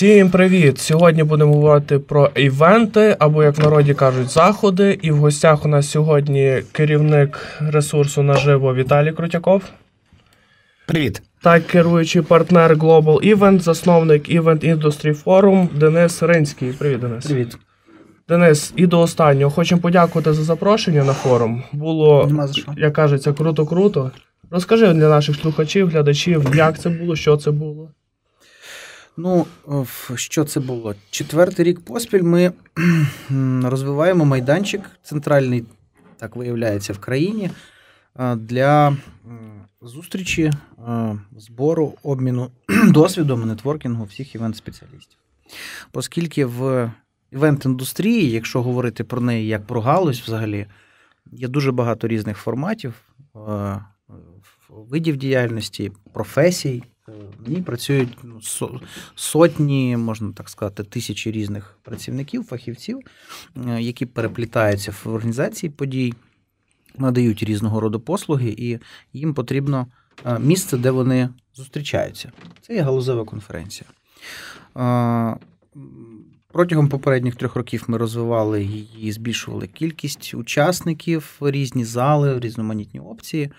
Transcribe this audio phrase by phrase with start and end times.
[0.00, 0.78] Всім привіт!
[0.78, 4.98] Сьогодні будемо говорити про івенти, або, як в народі кажуть, заходи.
[5.02, 9.62] І в гостях у нас сьогодні керівник ресурсу наживо Віталій Крутяков
[10.86, 11.22] Привіт.
[11.42, 16.72] та керуючий партнер Global Event, засновник Event Industry Forum Денис Ринський.
[16.72, 17.26] Привіт, Денис.
[17.26, 17.58] Привіт.
[18.28, 21.62] Денис, і до останнього хочемо подякувати за запрошення на форум.
[21.72, 22.30] Було,
[22.76, 24.10] як кажеться, круто-круто.
[24.50, 27.88] Розкажи для наших слухачів, глядачів, як це було, що це було.
[29.22, 29.46] Ну,
[30.14, 30.94] що це було?
[31.10, 32.52] Четвертий рік поспіль ми
[33.64, 35.64] розвиваємо майданчик центральний,
[36.16, 37.50] так виявляється, в країні
[38.36, 38.96] для
[39.82, 40.52] зустрічі,
[41.36, 42.50] збору, обміну
[42.88, 45.18] досвідом, нетворкінгу всіх івент-спеціалістів.
[45.92, 46.90] Оскільки в
[47.32, 50.66] івент-індустрії, якщо говорити про неї як про галузь взагалі,
[51.32, 52.94] є дуже багато різних форматів,
[53.36, 53.80] е,
[54.68, 56.82] видів діяльності, професій.
[57.46, 58.40] В ній працюють ну,
[59.14, 63.00] сотні, можна так сказати, тисячі різних працівників, фахівців,
[63.66, 66.14] е, які переплітаються в організації подій,
[66.98, 68.78] надають різного роду послуги, і
[69.12, 69.86] їм потрібно
[70.26, 72.32] е, місце, де вони зустрічаються.
[72.60, 73.90] Це є галузева конференція.
[74.76, 75.36] Е,
[76.52, 83.50] Протягом попередніх трьох років ми розвивали її, збільшували кількість учасників, різні зали, різноманітні опції.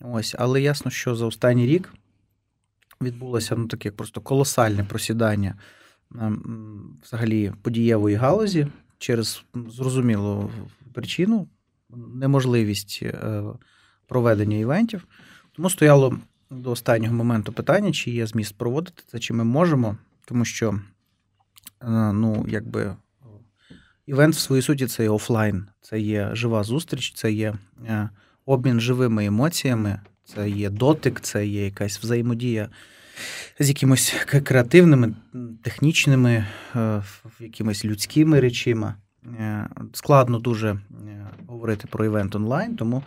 [0.00, 1.92] Ось, але ясно, що за останній рік
[3.02, 5.54] відбулося ну, таке просто колосальне просідання
[6.20, 8.66] ем, взагалі подієвої галузі
[8.98, 10.50] через зрозумілу
[10.92, 11.48] причину,
[12.14, 13.42] неможливість е,
[14.06, 15.06] проведення івентів.
[15.52, 16.18] Тому стояло
[16.50, 20.80] до останнього моменту питання, чи є зміст проводити це, чи ми можемо, тому що
[21.82, 22.96] е, ну, якби.
[24.06, 27.54] Івент в своїй суті це є офлайн, це є жива зустріч, це є
[27.86, 28.10] е,
[28.46, 30.00] обмін живими емоціями,
[30.34, 32.68] це є дотик, це є якась взаємодія
[33.58, 35.14] з якимось креативними,
[35.62, 36.46] технічними,
[36.76, 37.02] е,
[37.40, 38.94] якимись людськими речима.
[39.40, 40.78] Е, Складно дуже е,
[41.46, 43.02] говорити про івент онлайн, тому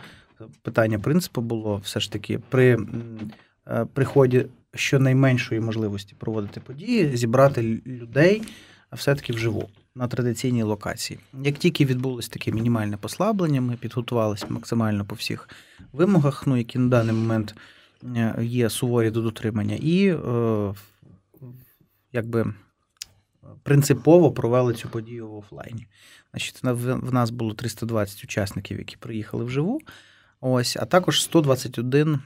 [0.62, 2.78] питання принципу було все ж таки при
[3.94, 8.42] приході щонайменшої можливості проводити події, зібрати лю- людей
[8.92, 11.20] все-таки вживу на традиційній локації.
[11.42, 15.48] Як тільки відбулось таке мінімальне послаблення, ми підготувалися максимально по всіх
[15.92, 17.54] вимогах, ну, які на даний момент
[18.16, 20.74] е, є суворі до дотримання, і е,
[22.12, 22.54] якби
[23.62, 25.86] принципово провели цю подію в офлайні.
[26.30, 29.80] Значить, в нас було 320 учасників, які приїхали вживу.
[30.40, 32.20] Ось, а також 121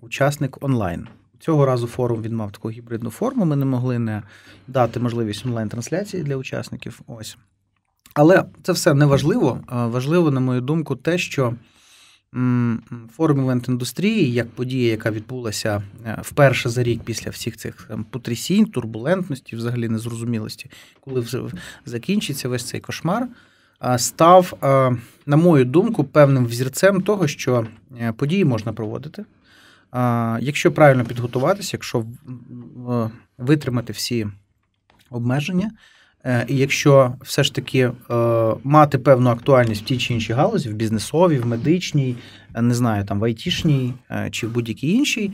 [0.00, 1.08] учасник онлайн.
[1.40, 3.44] Цього разу форум він мав таку гібридну форму.
[3.44, 4.22] Ми не могли не
[4.66, 7.00] дати можливість онлайн-трансляції для учасників.
[7.06, 7.36] Ось.
[8.14, 9.60] Але це все не важливо.
[9.68, 11.54] Важливо, на мою думку, те, що
[13.16, 18.66] форум івент індустрії, як подія, яка відбулася е, вперше за рік після всіх цих потрясінь,
[18.66, 20.70] турбулентності, взагалі незрозумілості,
[21.00, 21.24] коли
[21.86, 23.28] закінчиться весь цей кошмар,
[23.96, 24.52] став,
[25.26, 27.66] на мою думку, певним взірцем того, що
[28.00, 29.24] е, події можна проводити.
[30.40, 32.04] Якщо правильно підготуватися, якщо
[33.38, 34.26] витримати всі
[35.10, 35.70] обмеження,
[36.24, 37.92] е, і якщо все ж таки е,
[38.64, 42.16] мати певну актуальність в тій чи іншій галузі, в бізнесовій, в медичній,
[42.54, 43.94] е, не знаю, там в айтішній
[44.30, 45.32] чи в будь-якій іншій,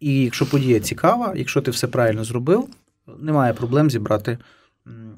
[0.00, 2.68] і якщо подія цікава, якщо ти все правильно зробив,
[3.18, 4.38] немає проблем зібрати,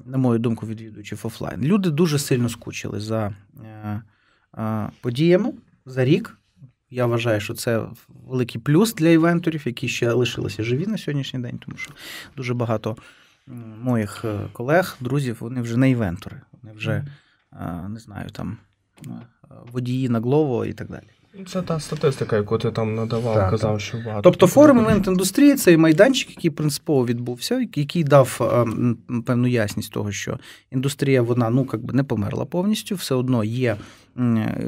[0.05, 1.61] на мою думку, відвідувачів офлайн.
[1.61, 3.33] Люди дуже сильно скучили за
[5.01, 5.53] подіями
[5.85, 6.37] за рік.
[6.89, 7.85] Я вважаю, що це
[8.27, 11.91] великий плюс для івенторів, які ще лишилися живі на сьогоднішній день, тому що
[12.35, 12.97] дуже багато
[13.81, 17.05] моїх е, колег, друзів, вони вже не івентори, вони вже
[17.53, 18.57] е, не знаю, там
[19.07, 19.09] е,
[19.71, 21.03] водії на Глово і так далі.
[21.47, 24.21] Це та статистика, яку ти там надавав, Так, казав, що багато.
[24.21, 28.37] Тобто форум івент індустрії це майданчик, який принципово відбувся, який дав
[29.25, 30.39] певну ясність того, що
[30.71, 33.77] індустрія вона ну як би не померла повністю, все одно є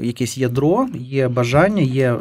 [0.02, 2.18] якесь ядро, є бажання, є е,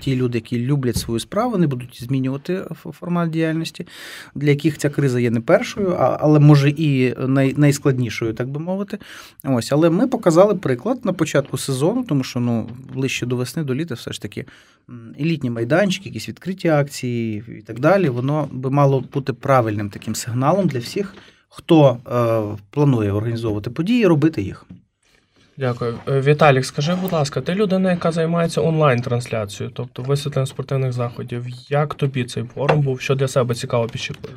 [0.00, 3.86] ті люди, які люблять свою справу, вони будуть змінювати формат діяльності,
[4.34, 8.60] для яких ця криза є не першою, а- але може і най, найскладнішою, так би
[8.60, 8.98] мовити.
[9.44, 13.74] Ось, але ми показали приклад на початку сезону, тому що ну ближче до весни, до
[13.74, 14.44] літа, все ж таки
[14.90, 18.08] м, і літні майданчики, якісь відкриті акції і так далі.
[18.08, 21.14] Воно би мало бути правильним таким сигналом для всіх,
[21.48, 24.66] хто е, планує організовувати події, робити їх.
[25.58, 25.98] Дякую.
[26.08, 31.46] Е, Віталік, скажи, будь ласка, ти людина, яка займається онлайн-трансляцією, тобто висвітленням спортивних заходів.
[31.68, 33.00] Як тобі цей форум був?
[33.00, 34.30] Що для себе цікаво підщепив?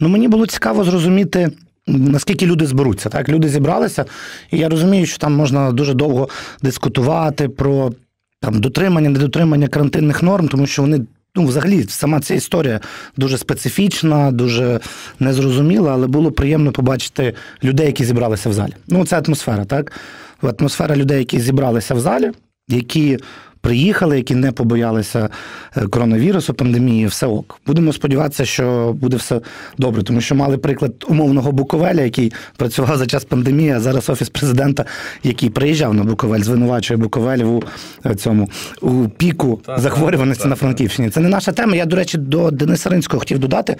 [0.00, 1.50] Ну мені було цікаво зрозуміти,
[1.86, 3.08] наскільки люди зберуться.
[3.08, 4.04] Так, люди зібралися,
[4.50, 6.28] і я розумію, що там можна дуже довго
[6.62, 7.92] дискутувати про
[8.40, 11.00] там дотримання, недотримання карантинних норм, тому що вони
[11.34, 12.80] ну, взагалі, сама ця історія
[13.16, 14.80] дуже специфічна, дуже
[15.20, 17.34] незрозуміла, але було приємно побачити
[17.64, 18.72] людей, які зібралися в залі.
[18.88, 19.92] Ну, це атмосфера, так?
[20.48, 22.30] Атмосфера людей, які зібралися в залі,
[22.68, 23.18] які
[23.60, 25.28] приїхали, які не побоялися
[25.76, 27.60] е, коронавірусу, пандемії, все ок.
[27.66, 29.40] Будемо сподіватися, що буде все
[29.78, 34.28] добре, тому що мали приклад умовного Буковеля, який працював за час пандемії, а зараз офіс
[34.28, 34.84] президента,
[35.22, 37.62] який приїжджав на Буковель, звинувачує Буковель у
[38.06, 38.50] е, цьому
[38.80, 40.56] у піку Так, захворюваності так, на.
[40.56, 41.10] Франківщині.
[41.10, 41.76] Це не наша тема.
[41.76, 43.76] Я, до речі, до Дениса Ринського хотів додати.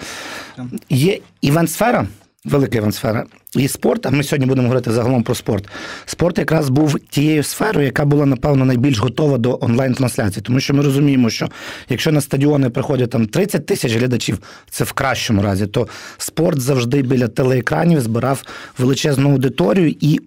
[0.89, 2.07] Є івент-сфера,
[2.45, 5.69] велика івент-сфера, і спорт, а ми сьогодні будемо говорити загалом про спорт.
[6.05, 10.43] Спорт якраз був тією сферою, яка була, напевно, найбільш готова до онлайн-трансляції.
[10.43, 11.49] Тому що ми розуміємо, що
[11.89, 14.39] якщо на стадіони приходять там 30 тисяч глядачів,
[14.69, 18.43] це в кращому разі, то спорт завжди біля телеекранів збирав
[18.77, 20.19] величезну аудиторію і.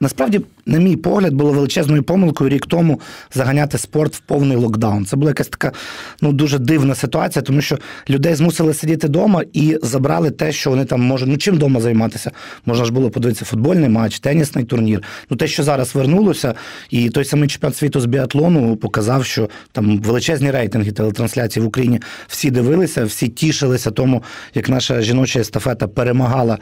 [0.00, 3.00] Насправді, на мій погляд, було величезною помилкою рік тому
[3.34, 5.06] заганяти спорт в повний локдаун.
[5.06, 5.72] Це була якась така
[6.20, 7.78] ну дуже дивна ситуація, тому що
[8.10, 11.28] людей змусили сидіти вдома і забрали те, що вони там можуть.
[11.28, 12.30] Ну чим вдома займатися?
[12.66, 15.02] Можна ж було подивитися футбольний матч, тенісний турнір.
[15.30, 16.54] Ну те, що зараз вернулося,
[16.90, 22.00] і той самий чемпіонат світу з біатлону показав, що там величезні рейтинги телетрансляцій в Україні
[22.28, 24.22] всі дивилися, всі тішилися тому,
[24.54, 26.58] як наша жіноча естафета перемагала.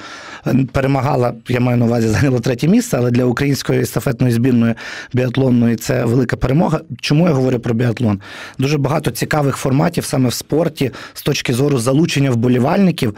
[0.73, 4.75] Перемагала, я маю на увазі, зайняла третє місце, але для української естафетної збірної
[5.12, 6.81] біатлонної це велика перемога.
[7.00, 8.20] Чому я говорю про біатлон?
[8.58, 13.16] Дуже багато цікавих форматів саме в спорті з точки зору залучення вболівальників,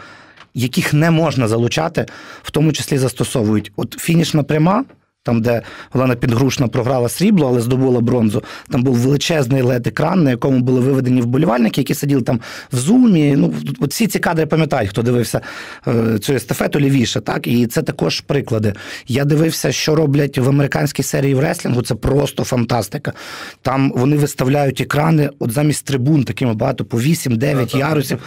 [0.53, 2.05] яких не можна залучати,
[2.43, 3.71] в тому числі застосовують.
[3.75, 4.83] От фінішна пряма.
[5.23, 5.61] Там, де
[5.93, 8.43] Олена Підгрушна програла срібло, але здобула бронзу.
[8.69, 12.41] Там був величезний led екран на якому були виведені вболівальники, які сиділи там
[12.73, 13.35] в зумі.
[13.37, 15.41] Ну, всі ці кадри пам'ятають, хто дивився
[15.87, 17.21] е, цю естафету лівіше.
[17.21, 17.47] Так?
[17.47, 18.73] І це також приклади.
[19.07, 21.81] Я дивився, що роблять в американській серії в реслінгу.
[21.81, 23.13] Це просто фантастика.
[23.61, 28.19] Там вони виставляють екрани, от замість трибун, такими багато по 8-9 ярусів,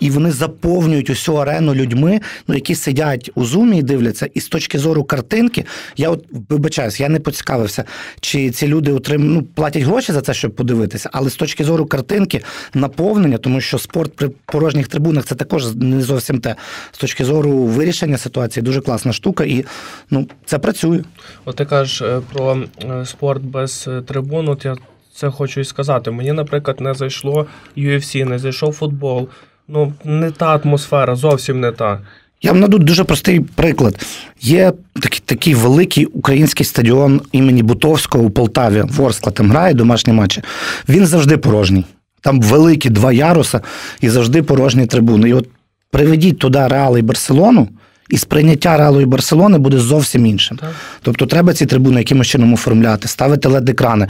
[0.00, 4.28] і вони заповнюють усю арену людьми, ну, які сидять у зумі і дивляться.
[4.34, 5.64] І з точки зору картинки,
[5.96, 7.84] я от вибачаюсь, я не поцікавився,
[8.20, 9.34] чи ці люди отрим...
[9.34, 12.42] ну, платять гроші за це, щоб подивитися, але з точки зору картинки,
[12.74, 16.56] наповнення, тому що спорт при порожніх трибунах це також не зовсім те.
[16.92, 19.64] З точки зору вирішення ситуації, дуже класна штука, і
[20.10, 21.02] ну, це працює.
[21.44, 24.76] От ти кажеш е, про е, спорт без е, трибун, от я
[25.14, 26.10] це хочу і сказати.
[26.10, 27.46] Мені, наприклад, не зайшло
[27.76, 29.28] UFC, не зайшов футбол.
[29.68, 32.00] Ну, не та атмосфера, зовсім не та.
[32.42, 34.06] Я вам наду дуже простий приклад.
[34.40, 38.84] Є такий, такий великий український стадіон імені Бутовського у Полтаві.
[38.88, 40.42] Ворскла там грає домашні матчі.
[40.88, 41.84] Він завжди порожній.
[42.20, 43.60] Там великі два яруса
[44.00, 45.28] і завжди порожні трибуни.
[45.28, 45.48] І от
[45.90, 47.68] приведіть туди Реал і Барселону,
[48.08, 50.56] і сприйняття Реалу і Барселони буде зовсім іншим.
[50.56, 50.70] Так.
[51.02, 54.06] Тобто треба ці трибуни якимось чином оформляти, ставити лед-екрани.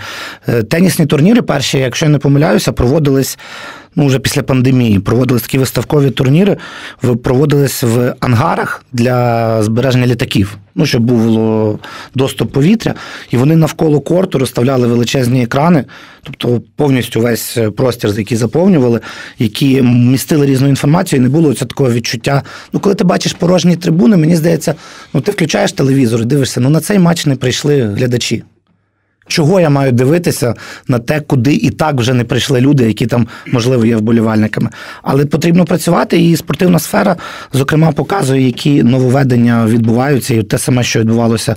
[0.49, 3.39] Е, Тенісні турніри перші, якщо я не помиляюся, проводились
[3.96, 4.99] ну, вже після пандемії.
[4.99, 6.56] Проводились такі виставкові турніри,
[7.23, 10.58] проводились в ангарах для збереження літаків.
[10.75, 11.79] Ну, щоб було
[12.14, 12.94] доступ повітря,
[13.31, 15.85] і вони навколо корту розставляли величезні екрани,
[16.23, 19.00] тобто повністю весь е, простір, який заповнювали,
[19.38, 22.43] які містили різну інформацію, і не було цього такого відчуття.
[22.72, 24.74] Ну, коли ти бачиш порожні трибуни, мені здається,
[25.15, 28.43] ну ти включаєш телевізор і дивишся, ну на цей матч не прийшли глядачі.
[29.29, 30.55] Чого я маю дивитися
[30.89, 34.70] на те, куди і так вже не прийшли люди, які там, можливо, є вболівальниками.
[35.03, 37.17] Але потрібно працювати, і спортивна сфера,
[37.53, 40.35] зокрема, показує, які нововведення відбуваються.
[40.35, 41.56] І те саме, що відбувалося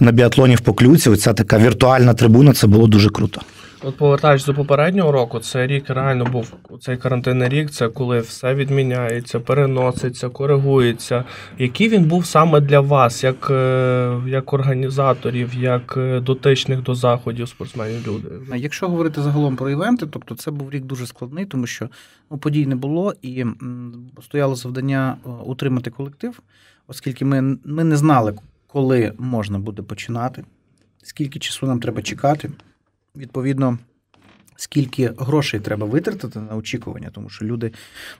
[0.00, 3.40] на біатлоні в Поклюці, оця така віртуальна трибуна, це було дуже круто.
[3.82, 8.54] От повертаючись до попереднього року, це рік реально був цей карантинний рік, це коли все
[8.54, 11.24] відміняється, переноситься, коригується.
[11.58, 17.48] Який він був саме для вас, як, е, як організаторів, як е, дотичних до заходів
[17.48, 18.28] спортсменів люди?
[18.56, 21.88] Якщо говорити загалом про івенти, тобто це був рік дуже складний, тому що
[22.30, 23.44] ну, подій не було, і
[24.22, 26.40] стояло завдання е, утримати колектив,
[26.86, 28.34] оскільки ми, ми не знали,
[28.66, 30.44] коли можна буде починати,
[31.02, 32.50] скільки часу нам треба чекати.
[33.16, 33.78] Відповідно,
[34.56, 37.72] скільки грошей треба витратити на очікування, тому що люди,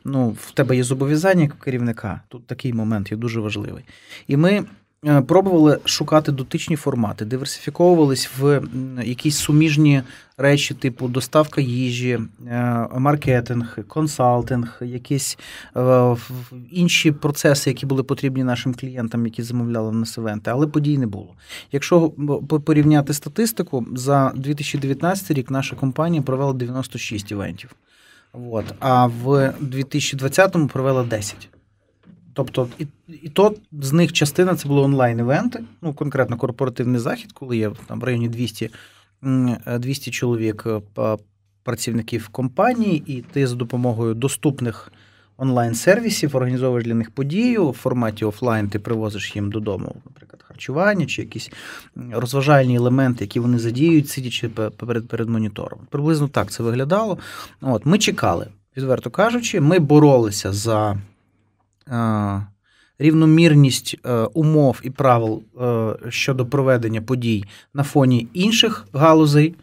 [0.04, 2.20] ну, в тебе є зобов'язання як керівника.
[2.28, 3.84] Тут такий момент є дуже важливий.
[4.26, 4.64] І ми
[5.26, 8.62] пробували шукати дотичні формати, диверсифіковувались в
[9.04, 10.02] якісь суміжні
[10.36, 15.38] речі, типу доставка їжі, е, маркетинг, консалтинг, якісь
[15.76, 16.16] е,
[16.70, 21.34] інші процеси, які були потрібні нашим клієнтам, які замовляли нас івенти, але подій не було.
[21.72, 22.10] Якщо
[22.64, 27.74] порівняти статистику, за 2019 рік наша компанія провела 96 івентів.
[28.32, 31.48] От, а в 2020-му провела 10.
[32.44, 32.86] Тобто, і,
[33.22, 38.00] і то з них частина це були онлайн-івенти, ну конкретно корпоративний захід, коли є там
[38.00, 38.70] в районі 200,
[39.66, 41.16] е, 200 чоловік е,
[41.62, 44.92] працівників компанії, і ти за допомогою доступних
[45.36, 48.68] онлайн-сервісів організовуєш для них подію в форматі офлайн.
[48.68, 51.50] Ти привозиш їм додому, наприклад, харчування чи якісь
[52.10, 55.80] розважальні елементи, які вони задіють, сидячи перед перед монітором.
[55.90, 57.18] Приблизно так це виглядало.
[57.60, 60.98] От Ми чекали, відверто кажучи, ми боролися за.
[61.90, 62.46] Е,
[62.98, 67.44] рівномірність е, умов і правил е, щодо проведення подій
[67.74, 69.54] на фоні інших галузей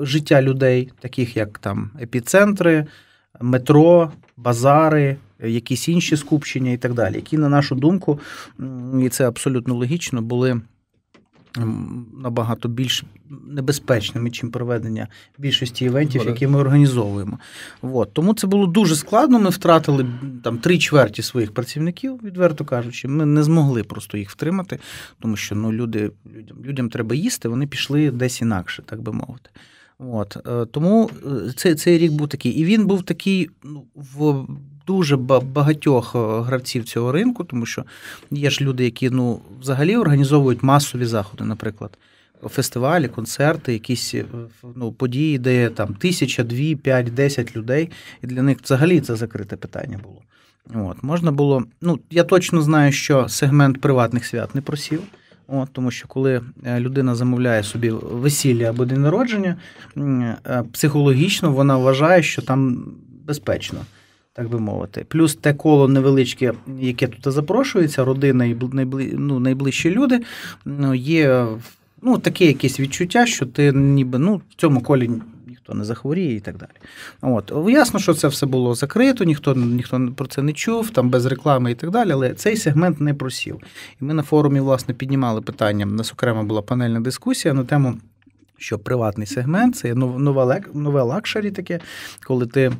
[0.00, 2.86] життя людей, таких як там епіцентри,
[3.40, 8.20] метро, базари, якісь інші скупчення і так далі, які, на нашу думку,
[9.02, 10.60] і це абсолютно логічно, були
[12.22, 13.04] набагато більш
[13.48, 15.08] небезпечними, чим проведення
[15.38, 17.38] більшості івентів, які ми організовуємо.
[17.82, 18.12] От.
[18.12, 19.38] Тому це було дуже складно.
[19.38, 20.06] Ми втратили
[20.44, 23.08] там три чверті своїх працівників, відверто кажучи.
[23.08, 24.78] Ми не змогли просто їх втримати,
[25.20, 29.50] тому що ну, люди, людям, людям треба їсти, вони пішли десь інакше, так би мовити.
[29.98, 30.36] От.
[30.46, 32.52] Е, тому е, цей, цей рік був такий.
[32.52, 34.46] І він був такий ну, в
[34.86, 37.84] дуже багатьох е, гравців цього ринку, тому що
[38.30, 41.98] є ж люди, які ну, взагалі організовують масові заходи, наприклад.
[42.42, 44.14] Фестивалі, концерти, якісь
[44.74, 47.90] ну, події, де там тисяча, дві, п'ять, десять людей,
[48.22, 50.22] і для них взагалі це закрите питання було.
[50.74, 55.02] От, Можна було, ну я точно знаю, що сегмент приватних свят не просів.
[55.48, 59.56] От, Тому що коли е, людина замовляє собі весілля або день народження,
[59.96, 62.84] е, психологічно вона вважає, що там
[63.26, 63.78] безпечно,
[64.36, 65.06] так би мовити.
[65.08, 70.20] Плюс те коло невеличке, яке тут запрошується, родина і найбли, ну, найближчі люди,
[70.64, 71.46] ну, є
[72.02, 75.10] ну, таке якесь відчуття, що ти ніби ну, в цьому колі
[75.46, 76.70] ніхто не захворіє і так далі.
[77.20, 77.52] От.
[77.68, 81.70] Ясно, що це все було закрито, ніхто ніхто про це не чув, там без реклами
[81.70, 83.58] і так далі, але цей сегмент не просів.
[84.00, 85.86] І ми на форумі, власне, піднімали питання.
[85.86, 87.94] У нас окремо була панельна дискусія на тему.
[88.58, 91.80] Що приватний сегмент це нове нове luxury таке,
[92.26, 92.72] коли ти.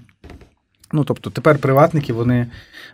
[0.92, 2.46] Ну, тобто тепер приватники, вони,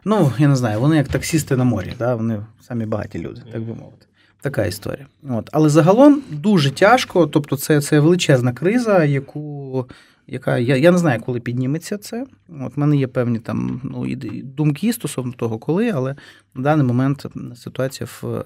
[0.04, 2.14] ну, я не знаю, вони як таксісти на морі, да?
[2.14, 4.06] вони самі багаті люди, так би мовити.
[4.40, 5.06] Така історія.
[5.28, 5.48] От.
[5.52, 7.26] Але загалом дуже тяжко.
[7.26, 9.88] Тобто, це це величезна криза, яку
[10.26, 12.26] яка я я не знаю, коли підніметься це.
[12.60, 14.06] От в мене є певні там ну,
[14.44, 16.16] думки стосовно того, коли, але
[16.54, 18.42] на даний момент ситуація в, е,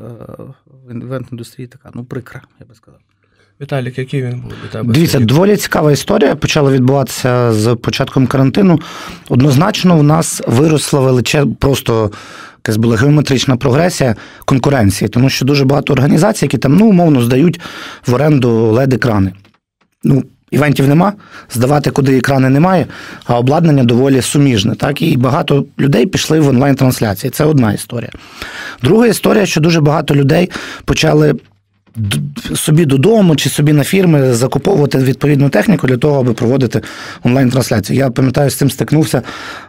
[0.67, 3.01] в івент-індустрії така ну прикра, я би сказав.
[3.61, 4.95] Віталік, який він був для тебе?
[4.95, 6.37] Дивіться, доволі цікава історія.
[6.37, 8.81] Почала відбуватися з початком карантину.
[9.29, 12.11] Однозначно, в нас виросла величезна просто
[12.65, 17.61] якась була геометрична прогресія конкуренції, тому що дуже багато організацій, які там ну, умовно здають
[18.07, 19.33] в оренду led екрани
[20.05, 21.13] Ну, Івентів нема,
[21.51, 22.87] здавати куди екрани немає,
[23.27, 24.75] а обладнання доволі суміжне.
[24.75, 25.03] Так?
[25.03, 27.31] І багато людей пішли в онлайн-трансляції.
[27.31, 28.11] Це одна історія.
[28.83, 30.51] Друга історія, що дуже багато людей
[30.85, 31.35] почали
[32.55, 36.83] собі додому чи собі на фірми закуповувати відповідну техніку для того, аби проводити
[37.23, 37.99] онлайн-трансляцію.
[37.99, 39.23] Я пам'ятаю, з цим стикнувся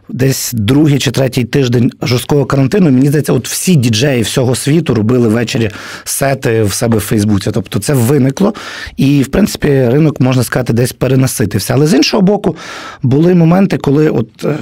[0.09, 2.91] десь другий чи третій тиждень жорсткого карантину.
[2.91, 5.69] Мені здається, от всі діджеї всього світу робили ввечері
[6.03, 7.51] сети в себе в Фейсбуці.
[7.51, 8.53] Тобто це виникло,
[8.97, 11.73] і в принципі ринок можна сказати десь перенаситився.
[11.73, 12.55] Але з іншого боку,
[13.03, 14.45] були моменти, коли от.
[14.45, 14.55] Е,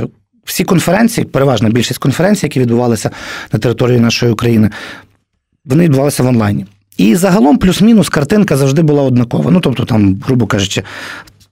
[0.45, 3.11] всі конференції, переважна більшість конференцій, які відбувалися
[3.53, 4.69] на території нашої України,
[5.65, 6.65] вони відбувалися в онлайні.
[6.97, 9.51] І загалом, плюс-мінус, картинка завжди була однакова.
[9.51, 10.83] Ну, тобто, там, грубо кажучи,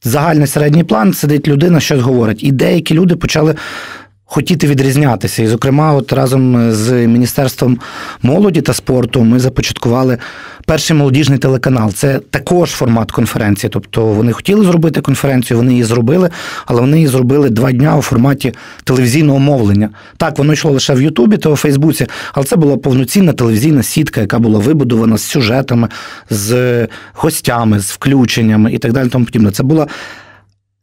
[0.04, 2.44] загальний середній план сидить людина, щось говорить.
[2.44, 3.56] І деякі люди почали
[4.34, 5.44] хотіти відрізнятися.
[5.44, 7.80] І, зокрема, от разом з Міністерством
[8.22, 10.18] молоді та спорту ми започаткували
[10.66, 11.92] перший молодіжний телеканал.
[11.92, 13.70] Це також формат конференції.
[13.74, 16.30] Тобто вони хотіли зробити конференцію, вони її зробили,
[16.66, 19.90] але вони її зробили два дня у форматі телевізійного мовлення.
[20.18, 24.22] Так, воно йшло лише в Ютубі та у Фейсбуці, але це була повноцінна телевізійна сітка,
[24.22, 25.88] яка була вибудована з сюжетами,
[26.30, 29.10] з гостями, з включеннями і так далі.
[29.10, 29.52] Тому подібне.
[29.52, 29.88] Це була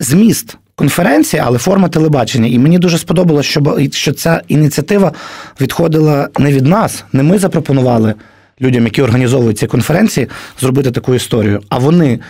[0.00, 2.48] зміст конференція, але форма телебачення.
[2.48, 5.12] І мені дуже сподобалося, що, що ця ініціатива
[5.60, 8.14] відходила не від нас, не ми запропонували
[8.60, 10.28] людям, які організовують ці конференції,
[10.60, 12.20] зробити таку історію, а вони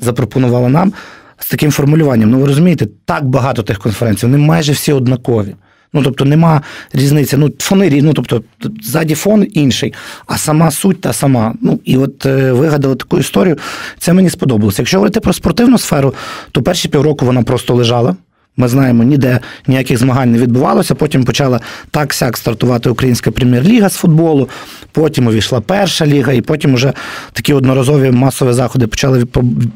[0.00, 0.92] запропонували нам
[1.38, 2.30] з таким формулюванням.
[2.30, 5.54] Ну ви розумієте, так багато тих конференцій, вони майже всі однакові.
[5.92, 7.36] Ну, тобто нема різниці.
[7.36, 8.42] Ну, фони ну, тобто
[8.82, 9.94] ззаді фон інший,
[10.26, 11.54] а сама суть та сама.
[11.62, 13.58] Ну, і от е, вигадали таку історію.
[13.98, 14.82] Це мені сподобалося.
[14.82, 16.14] Якщо говорити про спортивну сферу,
[16.52, 18.16] то перші півроку вона просто лежала.
[18.60, 20.94] Ми знаємо, ніде ніяких змагань не відбувалося.
[20.94, 21.60] Потім почала
[21.90, 24.48] так сяк стартувати Українська прем'єр-ліга з футболу.
[24.92, 26.92] Потім увійшла перша ліга, і потім вже
[27.32, 29.26] такі одноразові масові заходи почали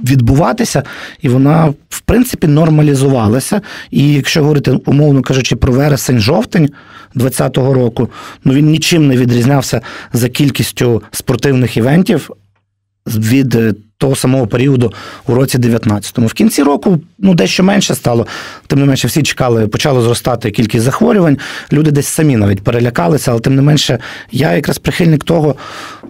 [0.05, 0.83] відбуватися,
[1.21, 3.61] і вона, в принципі, нормалізувалася.
[3.91, 6.69] І якщо говорити, умовно кажучи, про вересень-жовтень
[7.15, 8.11] 2020 року,
[8.45, 9.81] ну він нічим не відрізнявся
[10.13, 12.31] за кількістю спортивних івентів
[13.07, 14.93] від того самого періоду
[15.27, 16.27] у році 19-му.
[16.27, 18.27] В кінці року ну, дещо менше стало,
[18.67, 21.39] тим не менше, всі чекали, почало зростати кількість захворювань.
[21.73, 23.99] Люди десь самі навіть перелякалися, але тим не менше,
[24.33, 25.55] я якраз прихильник того,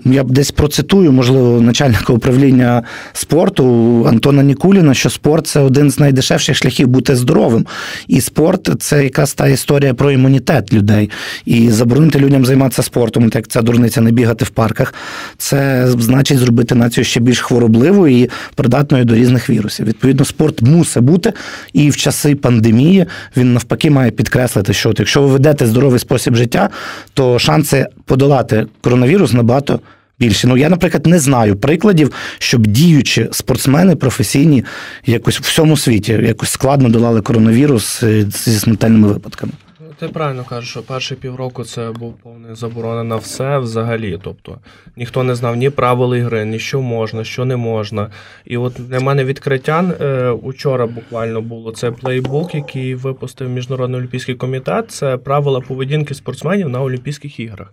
[0.05, 2.83] я б десь процитую, можливо, начальника управління
[3.13, 3.65] спорту
[4.09, 7.67] Антона Нікуліна, що спорт це один з найдешевших шляхів бути здоровим.
[8.09, 11.11] І спорт це якраз та історія про імунітет людей.
[11.47, 14.95] І заборонити людям займатися спортом, як ця дурниця не бігати в парках,
[15.39, 19.87] це значить зробити націю ще більш хворобливою і придатною до різних вірусів.
[19.87, 21.33] Відповідно, спорт мусить бути,
[21.73, 26.37] і в часи пандемії він навпаки має підкреслити, що от якщо ви ведете здоровий спосіб
[26.37, 26.69] життя,
[27.15, 29.81] то шанси подолати коронавірус набагато.
[30.19, 30.47] Більше.
[30.47, 34.65] Ну, я, наприклад, не знаю прикладів, щоб діючі спортсмени професійні
[35.07, 39.53] якось в всьому світі якось складно долали коронавірус е, зі смертельними випадками.
[40.03, 44.19] Ти правильно кажеш, що перші півроку це був повний заборона на все взагалі.
[44.23, 44.59] Тобто
[44.97, 48.11] ніхто не знав ні правил ігри, ні що можна, що не можна.
[48.45, 54.35] І от для мене відкриття е, учора буквально було це плейбук, який випустив Міжнародний олімпійський
[54.35, 54.91] комітет.
[54.91, 57.73] Це правила поведінки спортсменів на Олімпійських іграх.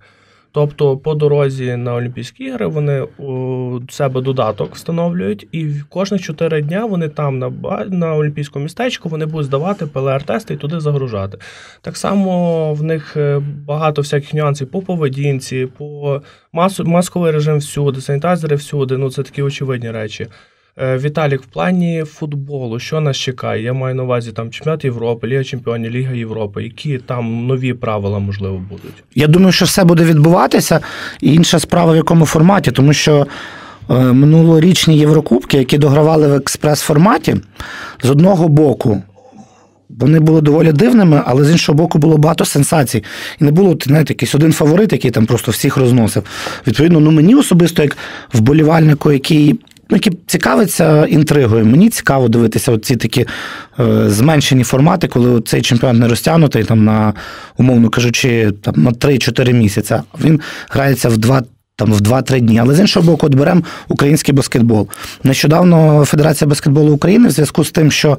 [0.51, 6.85] Тобто, по дорозі на Олімпійські ігри вони у себе додаток встановлюють, і кожних 4 дня
[6.85, 7.49] вони там на
[7.89, 11.37] на олімпійському містечку вони будуть здавати ПЛР-тести і туди загружати.
[11.81, 16.21] Так само в них е, багато всяких нюансів по поведінці, по
[16.53, 18.97] масу, масковий режим всюди, санітайзери всюди.
[18.97, 20.27] Ну це такі очевидні речі.
[20.81, 23.63] Е, Віталік, в плані футболу, що нас чекає?
[23.63, 26.63] Я маю на увазі там чемпіонат Європи, Ліга Чемпіонів, Ліга Європи.
[26.63, 29.03] Які там нові правила можливо будуть?
[29.15, 30.79] Я думаю, що все буде відбуватися.
[31.21, 33.27] Інша справа в якому форматі, тому що
[33.89, 37.41] е, минулорічні Єврокубки, які догравали в експрес-форматі,
[38.03, 39.01] з одного боку.
[39.89, 43.03] Вони були доволі дивними, але з іншого боку було багато сенсацій.
[43.41, 46.23] І не було, знаєте, якийсь один фаворит, який там просто всіх розносив.
[46.67, 47.97] Відповідно, ну мені особисто, як
[48.33, 49.59] вболівальнику, який,
[49.89, 53.25] ну, який цікавиться інтригою, мені цікаво дивитися ці такі
[53.79, 57.13] е, зменшені формати, коли цей чемпіонат не розтягнутий там на,
[57.57, 59.95] умовно кажучи, там на 3-4 місяці.
[60.21, 61.43] Він грається в два.
[61.75, 62.59] Там в 2-3 дні.
[62.59, 64.87] Але з іншого боку, от беремо український баскетбол.
[65.23, 68.17] Нещодавно Федерація баскетболу України в зв'язку з тим, що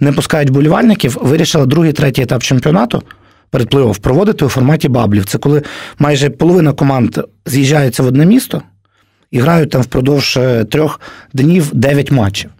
[0.00, 3.02] не пускають болівальників, вирішила другий, третій етап чемпіонату
[3.50, 5.24] перед плей-офф проводити у форматі баблів.
[5.24, 5.62] Це коли
[5.98, 8.62] майже половина команд з'їжджаються в одне місто
[9.30, 11.00] і грають там впродовж е, трьох
[11.32, 12.50] днів 9 матчів.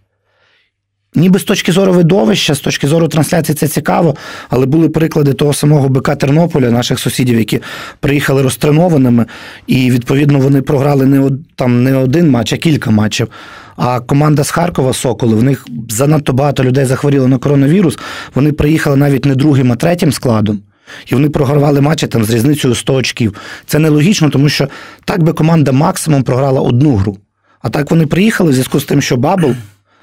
[1.17, 4.17] Ніби з точки зору видовища, з точки зору трансляції це цікаво,
[4.49, 7.61] але були приклади того самого БК Тернополя, наших сусідів, які
[8.01, 9.27] приїхали розтренованими,
[9.67, 13.29] і відповідно вони програли не там не один матч, а кілька матчів.
[13.77, 17.99] А команда з Харкова Соколи, в них занадто багато людей захворіло на коронавірус.
[18.35, 20.61] Вони приїхали навіть не другим, а третім складом.
[21.07, 23.35] І вони програвали матчі там з різницею 100 очків.
[23.67, 24.69] Це нелогічно, тому що
[25.05, 27.17] так би команда максимум програла одну гру.
[27.61, 29.55] А так вони приїхали в зв'язку з тим, що Бабл.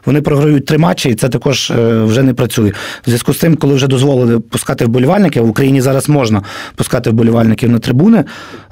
[0.05, 2.69] Вони програють три матчі, і це також е, вже не працює.
[2.69, 6.41] В зв'язку з тим, коли вже дозволили пускати вболівальників, в Україні зараз можна
[6.75, 8.23] пускати вболівальників на трибуни.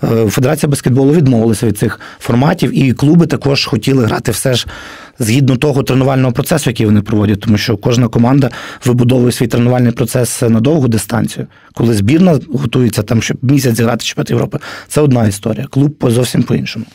[0.04, 4.68] е, Федерація баскетболу відмовилася від цих форматів, і клуби також хотіли грати все ж
[5.20, 8.50] згідно того тренувального процесу, який вони проводять, тому що кожна команда
[8.86, 11.48] вибудовує свій тренувальний процес на довгу дистанцію.
[11.74, 15.66] Коли збірна готується там, щоб місяць грати чемпіонат Європи, це одна історія.
[15.70, 16.86] Клуб по- зовсім по-іншому.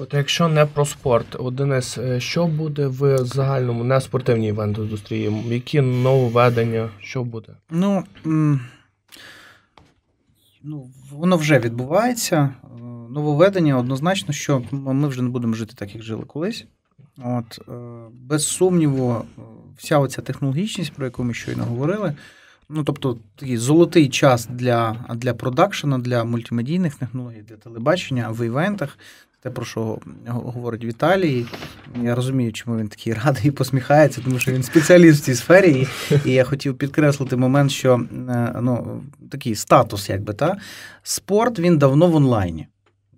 [0.00, 4.78] От якщо не про спорт, от Денис, е, що буде в загальному не спортивній івент
[4.78, 5.32] індустрії?
[5.46, 6.90] Які нововведення?
[7.00, 7.52] Що буде?
[7.70, 8.04] Ну,
[10.62, 12.36] ну, воно вже відбувається.
[12.36, 12.68] Е,
[13.10, 16.66] Нововведення однозначно, що ми вже не будемо жити так, як жили колись.
[17.18, 17.72] От, е,
[18.12, 19.24] без сумніву,
[19.76, 22.14] вся оця технологічність, про яку ми щойно говорили,
[22.68, 28.98] ну тобто такий золотий час для, для продакшена, для мультимедійних технологій, для телебачення в івентах.
[29.42, 31.46] Те, про що говорить Віталій.
[32.02, 35.86] Я розумію, чому він такий радий і посміхається, тому що він спеціаліст в цій сфері.
[36.10, 40.56] І, і я хотів підкреслити момент, що е, ну, такий статус, якби та
[41.02, 42.66] спорт він давно в онлайні,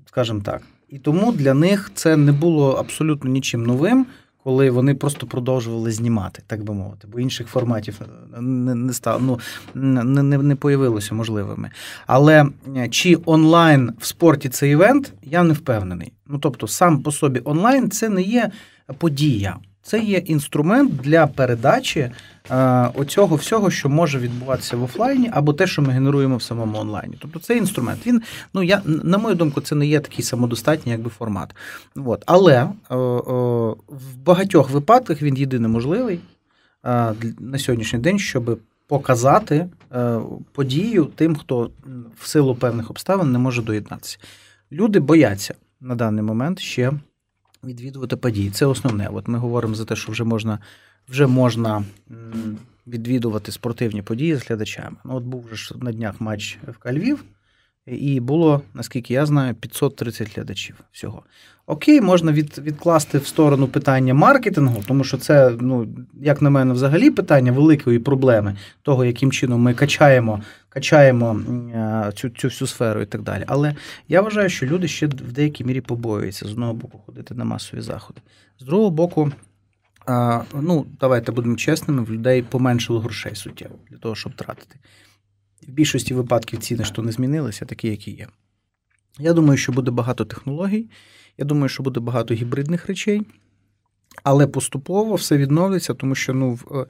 [0.06, 0.62] скажімо так.
[0.88, 4.06] І тому для них це не було абсолютно нічим новим,
[4.44, 8.00] коли вони просто продовжували знімати, так би мовити, бо інших форматів
[8.40, 9.38] не, не стало, ну,
[9.74, 11.70] не, не, не появилося можливими.
[12.07, 16.12] Але е, чи онлайн в спорті це івент, я не впевнений.
[16.26, 18.50] Ну тобто, сам по собі онлайн це не є
[18.98, 19.57] подія.
[19.82, 22.12] Це є інструмент для передачі е,
[22.94, 27.16] оцього всього, що може відбуватися в офлайні, або те, що ми генеруємо в самому онлайні.
[27.18, 28.06] Тобто це інструмент.
[28.06, 28.22] Він,
[28.54, 31.54] ну я на мою думку, це не є такий самодостатній, якби формат.
[31.96, 32.22] От.
[32.26, 32.96] Але е, е,
[33.88, 36.20] в багатьох випадках він єдине можливий
[36.84, 40.18] е, на сьогоднішній день, щоб показати е,
[40.52, 41.70] подію тим, хто
[42.20, 44.18] в силу певних обставин не може доєднатися.
[44.72, 46.92] Люди бояться на даний момент ще
[47.64, 48.51] відвідувати події.
[48.51, 49.09] Це основне.
[49.12, 50.59] От ми говоримо за те, що вже можна
[51.09, 51.85] вже можна
[52.87, 54.96] відвідувати спортивні події з глядачами.
[55.05, 57.25] Ну, От був вже на днях матч в Львів,
[57.86, 61.22] і було, наскільки я знаю, 530 глядачів всього.
[61.66, 65.88] Окей, можна від, відкласти в сторону питання маркетингу, тому що це, ну,
[66.20, 71.40] як на мене, взагалі питання великої проблеми того, яким чином ми качаємо качаємо
[72.14, 73.44] цю цю всю сферу і так далі.
[73.46, 73.74] Але
[74.08, 77.80] я вважаю, що люди ще в деякій мірі побоюються з одного боку ходити на масові
[77.80, 78.20] заходи.
[78.58, 79.32] З другого боку,
[80.54, 84.76] ну, давайте будемо чесними, в людей поменшало грошей суттєво для того, щоб тратити.
[85.68, 88.29] В більшості випадків ціни що не змінилися, такі, які є.
[89.18, 90.87] Я думаю, що буде багато технологій,
[91.38, 93.22] я думаю, що буде багато гібридних речей,
[94.22, 96.87] але поступово все відновиться, тому що ну, е,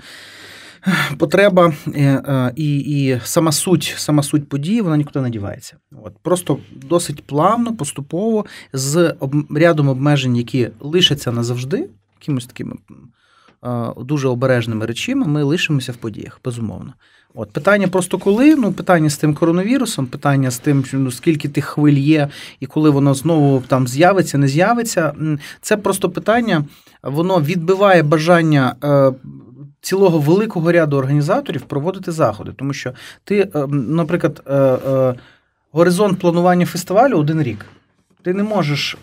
[1.19, 5.77] потреба е, е, і і сама суть сама суть події вона нікуди не дівається.
[6.03, 6.19] От.
[6.23, 9.15] Просто досить плавно, поступово, з
[9.51, 11.89] рядом обмежень, які лишаться назавжди,
[12.21, 12.77] якимось такими
[13.97, 16.95] дуже обережними речами, ми лишимося в подіях, безумовно.
[17.35, 21.65] От Питання просто коли, ну питання з тим коронавірусом, питання з тим, ну, скільки тих
[21.65, 22.29] хвиль є,
[22.61, 25.13] і коли воно знову там з'явиться, не з'явиться.
[25.61, 26.65] Це просто питання,
[27.03, 28.75] воно відбиває бажання.
[28.85, 29.13] Е,
[29.81, 32.93] цілого великого ряду організаторів проводити заходи, тому що
[33.25, 35.15] ти, е, наприклад, е,
[35.73, 37.67] горизонт планування фестивалю один рік.
[38.23, 38.97] Ти не можеш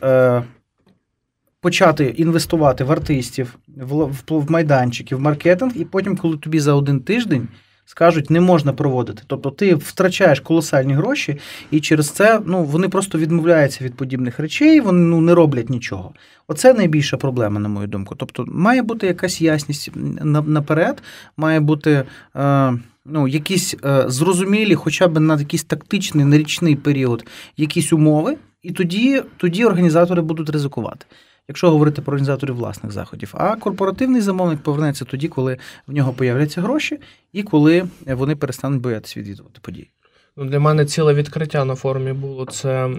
[1.62, 7.48] почати інвестувати в артистів, в, майданчики, в маркетинг, і потім, коли тобі за один тиждень
[7.89, 9.23] скажуть, не можна проводити.
[9.28, 11.38] Тобто ти втрачаєш колосальні гроші,
[11.71, 16.13] і через це ну, вони просто відмовляються від подібних речей, вони ну, не роблять нічого.
[16.47, 18.15] Оце найбільша проблема, на мою думку.
[18.15, 19.91] Тобто, має бути якась ясність
[20.23, 21.04] наперед,
[21.38, 22.04] має бути.
[22.36, 22.73] Е,
[23.12, 27.25] Ну, якісь е, зрозумілі, хоча б на якийсь тактичний нерічний період,
[27.58, 31.06] якісь умови, і тоді тоді організатори будуть ризикувати
[31.50, 33.34] якщо говорити про організаторів власних заходів.
[33.38, 35.58] А корпоративний замовник повернеться тоді, коли
[35.88, 37.00] в нього появляться гроші,
[37.34, 39.92] і коли вони перестануть боятися відвідувати події.
[40.38, 42.98] Ну, Для мене ціле відкриття на форумі було це е,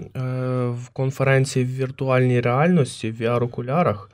[0.67, 4.09] в конференції в віртуальній реальності в VR-окулярах.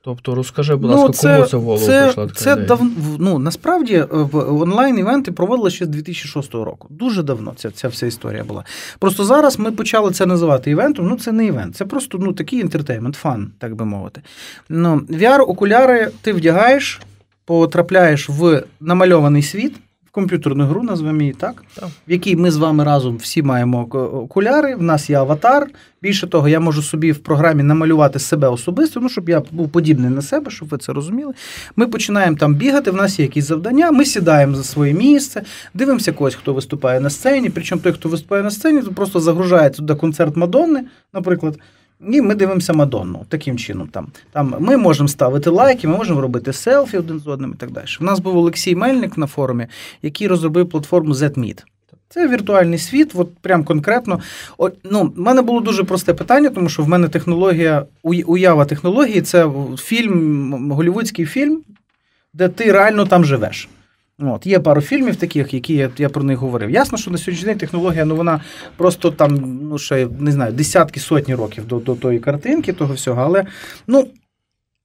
[0.00, 2.82] Тобто розкажи, будь ласка, ну, це, кому це в голову це, прийшла така Це дав,
[3.18, 6.88] ну, насправді в онлайн-івенти проводили ще з 2006 року.
[6.90, 8.64] Дуже давно ця ця вся історія була.
[8.98, 11.08] Просто зараз ми почали це називати івентом.
[11.08, 14.22] Ну, це не івент, це просто ну, такий інтертеймент, фан, так би мовити.
[14.68, 17.00] Ну, VR-окуляри ти вдягаєш,
[17.44, 19.76] потрапляєш в намальований світ
[20.10, 24.74] комп'ютерну гру, назвемо її так, так, в якій ми з вами разом всі маємо окуляри,
[24.74, 25.66] в нас є аватар.
[26.02, 30.10] Більше того, я можу собі в програмі намалювати себе особисто, ну, щоб я був подібний
[30.10, 31.32] на себе, щоб ви це розуміли.
[31.76, 35.42] Ми починаємо там бігати, в нас є якісь завдання, ми сідаємо за своє місце,
[35.74, 37.50] дивимося когось, хто виступає на сцені.
[37.50, 41.58] Причому той, хто виступає на сцені, то просто загружає туди концерт Мадонни, наприклад.
[42.00, 43.88] І ми дивимося Мадонну таким чином.
[43.88, 47.70] Там там Ми можемо ставити лайки, ми можемо робити селфі один з одним і так
[47.70, 47.86] далі.
[48.00, 49.66] У нас був Олексій Мельник на форумі,
[50.02, 51.64] який розробив платформу ZMeet.
[52.08, 54.20] Це віртуальний світ, от прям конкретно.
[54.58, 59.22] О, ну, У мене було дуже просте питання, тому що в мене технологія, уява технології
[59.22, 61.62] це фільм, голівудський фільм,
[62.34, 63.68] де ти реально там живеш.
[64.20, 66.70] От, Є пару фільмів таких, які я я про них говорив.
[66.70, 68.40] Ясно, що на сьогоднішній день технологія ну вона
[68.76, 73.22] просто там, ну ще не знаю, десятки сотні років до до тої картинки, того всього.
[73.22, 73.44] Але
[73.86, 74.08] ну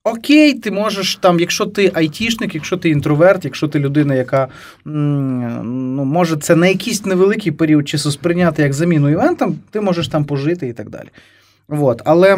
[0.04, 4.48] окей, ти можеш там, якщо ти айтішник, якщо ти інтроверт, якщо ти людина, яка
[4.86, 10.26] ну, може це на якийсь невеликий період часу сприйняти як заміну івентам, ти можеш там
[10.26, 11.08] пожити і так далі.
[11.68, 12.38] От, Але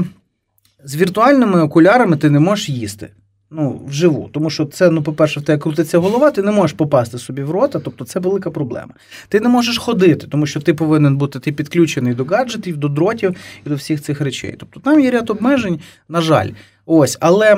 [0.84, 3.10] з віртуальними окулярами ти не можеш їсти
[3.52, 4.30] ну, вживу.
[4.32, 7.52] Тому що це, ну, по-перше, в тебе крутиться голова, ти не можеш попасти собі в
[7.52, 8.94] рота, тобто це велика проблема.
[9.30, 13.36] Ти не можеш ходити, тому що ти повинен бути ти підключений до гаджетів, до дротів
[13.66, 14.56] і до всіх цих речей.
[14.60, 15.80] Тобто там є ряд обмежень,
[16.10, 16.50] на жаль.
[16.86, 17.58] Ось, але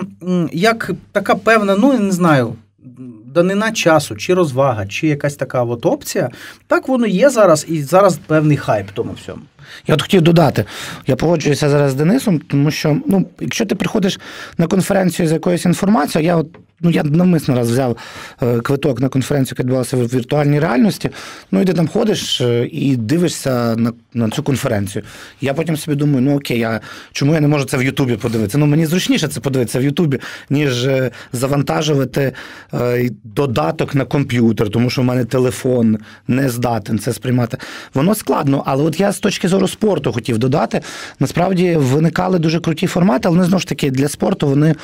[0.54, 2.56] як така певна, ну я не знаю.
[3.26, 6.30] Данина часу, чи розвага, чи якась така от опція,
[6.68, 9.42] так воно є зараз, і зараз певний хайп тому всьому.
[9.88, 10.66] Я от хотів додати,
[11.08, 14.20] я погоджуюся зараз з Денисом, тому що ну, якщо ти приходиш
[14.58, 16.48] на конференцію з якоюсь інформацією, я от
[16.82, 17.98] ну я навмисно раз взяв
[18.42, 21.10] е, квиток на конференцію, яка відбувалася в віртуальній реальності.
[21.52, 25.04] Ну і ти там ходиш е, і дивишся на на цю конференцію.
[25.42, 28.58] Я потім собі думаю, ну окей, а чому я не можу це в Ютубі подивитися?
[28.58, 32.34] Ну мені зручніше це подивитися в Ютубі, ніж е, завантажувати
[33.24, 37.58] додаток на комп'ютер, тому що в мене телефон не здатен це сприймати.
[37.94, 40.82] Воно складно, але от я з точки зору спорту хотів додати.
[41.20, 44.76] Насправді виникали дуже круті формати, але не знову ж таки для спорту вони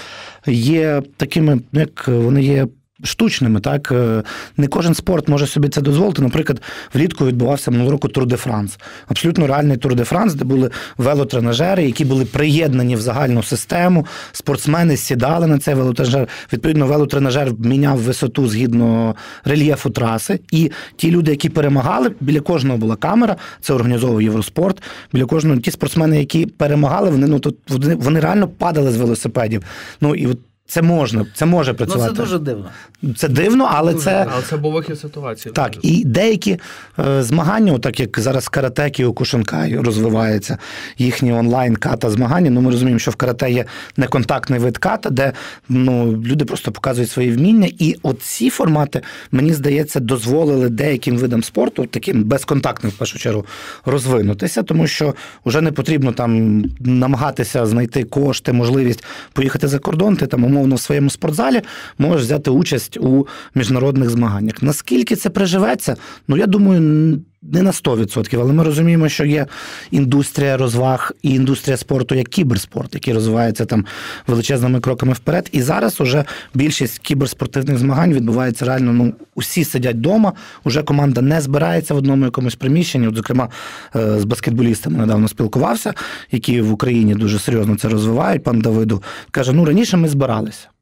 [0.48, 2.68] є такими, ну як вони є
[3.04, 3.60] штучними.
[3.60, 4.24] Так е,
[4.58, 6.22] не кожен спорт може собі це дозволити.
[6.22, 6.62] Наприклад,
[6.94, 8.78] влітку відбувався минулого року Тур де Франс.
[9.08, 14.06] Абсолютно реальний Тур де Франс, де були велотренажери, які були приєднані в загальну систему.
[14.32, 16.28] Спортсмени сідали на цей велотренажер.
[16.54, 20.39] Відповідно, велотренажер міняв висоту згідно рельєфу траси.
[20.52, 23.36] І ті люди, які перемагали, біля кожного була камера.
[23.62, 24.84] Це організовував Євроспорт.
[25.13, 29.63] Біля кожного ті спортсмени, які перемагали, вони ну тут вони, вони реально падали з велосипедів.
[30.02, 32.10] Ну і от це можна, це може працювати.
[32.10, 32.69] Ну, це дуже дивно.
[33.17, 34.28] Це дивно, але Дуже це.
[34.34, 35.54] Але це був вихід ситуації.
[35.54, 36.60] Так, і деякі
[36.99, 40.58] е, змагання, так як зараз карате Кіокушинкай розвивається,
[40.97, 42.49] їхні онлайн ката змагання.
[42.49, 43.65] Ну ми розуміємо, що в карате є
[43.97, 45.32] неконтактний вид ката, де
[45.69, 47.69] ну, люди просто показують свої вміння.
[47.80, 53.45] І от ці формати, мені здається, дозволили деяким видам спорту, таким безконтактним в першу чергу,
[53.86, 60.15] розвинутися, тому що вже не потрібно там намагатися знайти кошти, можливість поїхати за кордон.
[60.15, 61.62] Ти там умовно в своєму спортзалі
[61.98, 64.62] можеш взяти участь у міжнародних змаганнях.
[64.62, 65.96] Наскільки це приживеться?
[66.28, 67.20] Ну я думаю,
[67.52, 69.46] не на 100%, але ми розуміємо, що є
[69.92, 73.86] індустрія розваг і індустрія спорту як кіберспорт, який розвивається там
[74.28, 75.50] величезними кроками вперед.
[75.52, 78.94] І зараз уже більшість кіберспортивних змагань відбувається реально.
[78.94, 83.08] Ну усі сидять вдома, уже команда не збирається в одному якомусь приміщенні.
[83.08, 83.50] От, зокрема,
[83.96, 85.94] е, з баскетболістами недавно спілкувався,
[86.32, 88.44] які в Україні дуже серйозно це розвивають.
[88.44, 90.73] Пан Давиду каже: ну раніше ми збиралися.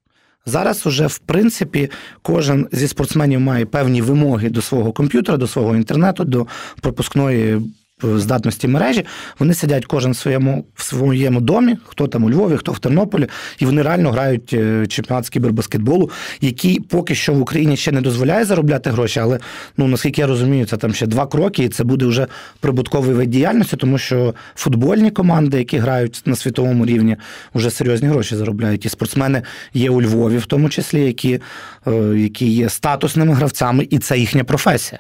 [0.46, 5.76] Зараз уже, в принципі, кожен зі спортсменів має певні вимоги до свого комп'ютера, до свого
[5.76, 6.48] інтернету, до
[6.82, 7.62] пропускної
[8.04, 9.06] здатності мережі.
[9.40, 13.28] Вони сидять кожен в своєму в своєму домі, хто там у Львові, хто в Тернополі,
[13.60, 16.10] і вони реально грають е, чемпіонат з кібербаскетболу,
[16.42, 19.20] який поки що в Україні ще не дозволяє заробляти гроші.
[19.20, 19.40] Але
[19.78, 22.28] ну наскільки я розумію, це там ще два кроки, і це буде вже
[22.60, 27.18] прибутковий вид діяльності, тому що футбольні команди, які грають на світовому рівні,
[27.56, 28.86] вже серйозні гроші заробляють.
[28.86, 29.42] І спортсмени
[29.74, 31.40] є у Львові, в тому числі, які,
[31.88, 35.00] е, які є статусними гравцями, і це їхня професія.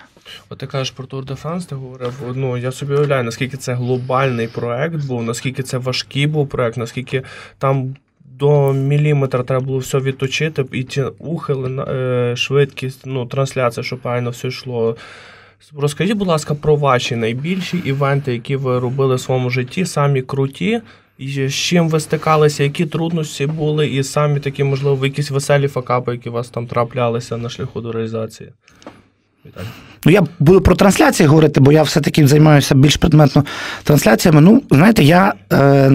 [0.50, 3.74] От ти кажеш про Tour de France, ти говорив, ну я собі уявляю, наскільки це
[3.74, 7.24] глобальний проект був, наскільки це важкий був проект, наскільки
[7.58, 7.96] там
[8.42, 14.30] до міліметра треба було все відточити, і ті ухили, е, швидкість, ну, трансляція, щоб правильно
[14.30, 14.98] все йшло.
[15.78, 20.82] Розкажіть, будь ласка, про ваші найбільші івенти, які ви робили в своєму житті, самі круті.
[21.18, 26.12] І з чим ви стикалися, які трудності були, і самі такі, можливо, якісь веселі факапи,
[26.12, 28.50] які у вас там траплялися на шляху до реалізації?
[30.06, 33.46] Ну, я буду про трансляції говорити, бо я все-таки займаюся більш предметно
[33.84, 34.42] трансляціями.
[34.42, 35.92] Ну, знаєте, я е,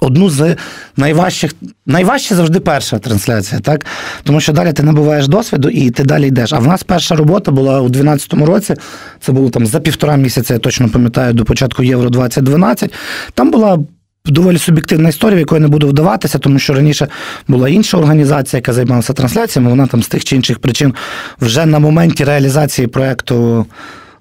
[0.00, 0.56] одну з
[0.96, 1.54] найважчих,
[1.86, 3.86] найважче завжди перша трансляція, так?
[4.22, 6.52] Тому що далі ти набуваєш досвіду і ти далі йдеш.
[6.52, 8.74] А в нас перша робота була у 2012 році.
[9.20, 12.92] Це було там за півтора місяця, я точно пам'ятаю, до початку Євро 2012.
[13.34, 13.78] Там була
[14.24, 17.08] доволі суб'єктивна історія, в яку я не буду вдаватися, тому що раніше
[17.48, 19.70] була інша організація, яка займалася трансляціями.
[19.70, 20.94] Вона там з тих чи інших причин
[21.40, 23.66] вже на моменті реалізації проєкту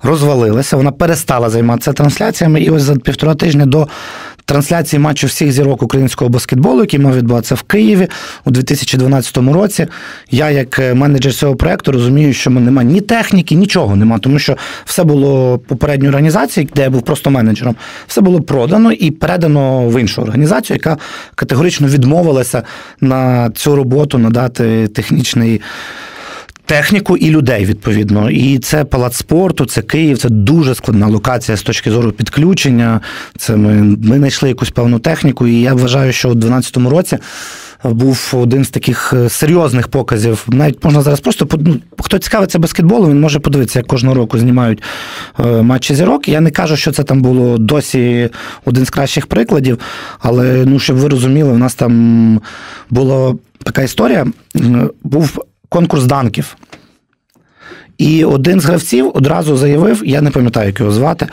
[0.04, 0.78] розвалилася.
[0.78, 2.62] Вона перестала займатися трансляціями.
[2.62, 3.88] І ось за півтора тижня до
[4.50, 8.08] трансляції матчу всіх зірок українського баскетболу, який мав відбуватися в Києві
[8.46, 9.88] у 2012 році.
[10.32, 14.58] Я, як е, менеджер цього проекту, розумію, що немає ні техніки, нічого нема, тому що
[14.86, 17.76] все було попередньої організації, де я був просто менеджером,
[18.08, 20.98] все було продано і передано в іншу організацію, яка
[21.36, 22.64] категорично відмовилася
[23.02, 25.62] на цю роботу надати технічний
[26.70, 28.30] техніку і людей відповідно.
[28.30, 33.02] І це палац спорту, це Київ, це дуже складна локація з точки зору підключення.
[33.38, 37.18] Це ми, ми знайшли якусь певну техніку, і я вважаю, що у 2012 році.
[37.84, 40.46] Був один з таких е, серйозних показів.
[40.48, 44.84] Навіть можна зараз просто ну, хто цікавиться баскетболом, він може подивитися, як кожного року знімають
[45.40, 46.28] е, матчі зірок.
[46.28, 48.30] Я не кажу, що це там було досі
[48.66, 49.80] один з кращих прикладів,
[50.20, 52.42] але ну, щоб ви розуміли, у нас там
[52.90, 54.28] була така історія.
[55.04, 56.58] Був конкурс данків.
[57.98, 61.28] І один з гравців одразу заявив, я не пам'ятаю, як його звати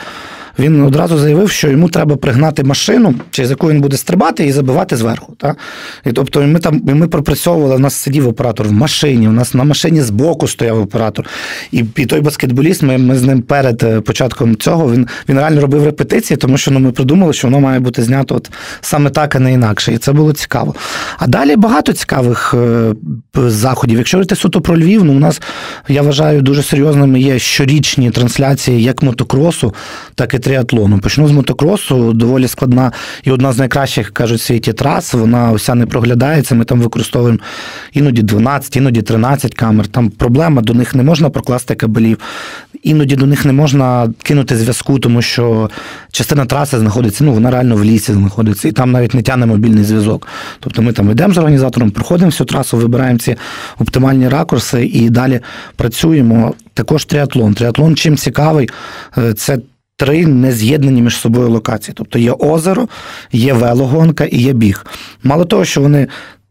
[0.59, 4.97] він одразу заявив, що йому треба пригнати машину, через яку він буде стрибати і забивати
[4.97, 5.35] зверху.
[5.38, 5.57] Так?
[6.05, 9.64] І тобто ми там ми пропрацьовували, у нас сидів оператор в машині, у нас на
[9.64, 11.27] машині збоку стояв оператор.
[11.73, 15.61] І і той баскетболіст, ми ми з ним перед е, початком цього він він реально
[15.61, 19.35] робив репетиції, тому що ну, ми придумали, що воно має бути знято от саме так,
[19.37, 19.92] а не інакше.
[19.92, 20.75] І це було цікаво.
[21.19, 22.95] А далі багато цікавих е,
[23.35, 23.99] заходів.
[23.99, 25.42] Якщо говорити суто про Львів, ну у нас
[25.88, 29.75] я вважаю дуже серйозними є щорічні трансляції як мотокросу,
[30.14, 30.98] так і тріатлону.
[30.98, 32.92] Почну з мотокросу, доволі складна
[33.24, 35.14] і одна з найкращих, кажуть, в світі трас.
[35.14, 36.54] Вона вся не проглядається.
[36.54, 37.38] Ми там використовуємо
[37.92, 39.87] іноді 12, іноді 13 камер.
[39.87, 42.18] Там проблема, до них не можна прокласти кабелів.
[42.82, 45.70] Іноді до них не можна кинути зв'язку, тому що
[46.11, 49.85] частина траси знаходиться, ну вона реально в лісі знаходиться, і там навіть не тягне мобільний
[49.85, 50.26] зв'язок.
[50.61, 53.37] Тобто ми там йдемо з організатором, проходимо всю трасу, вибираємо ці
[53.78, 55.40] оптимальні ракурси і далі
[55.76, 56.54] працюємо.
[56.74, 57.54] Також тріатлон.
[57.54, 58.70] Тріатлон чим цікавий,
[59.18, 59.59] е, це.
[59.98, 61.94] Три нез'єднані між собою локації.
[61.96, 62.88] Тобто є озеро,
[63.32, 64.87] є велогонка і є біг.
[65.22, 66.09] Мало того, що вони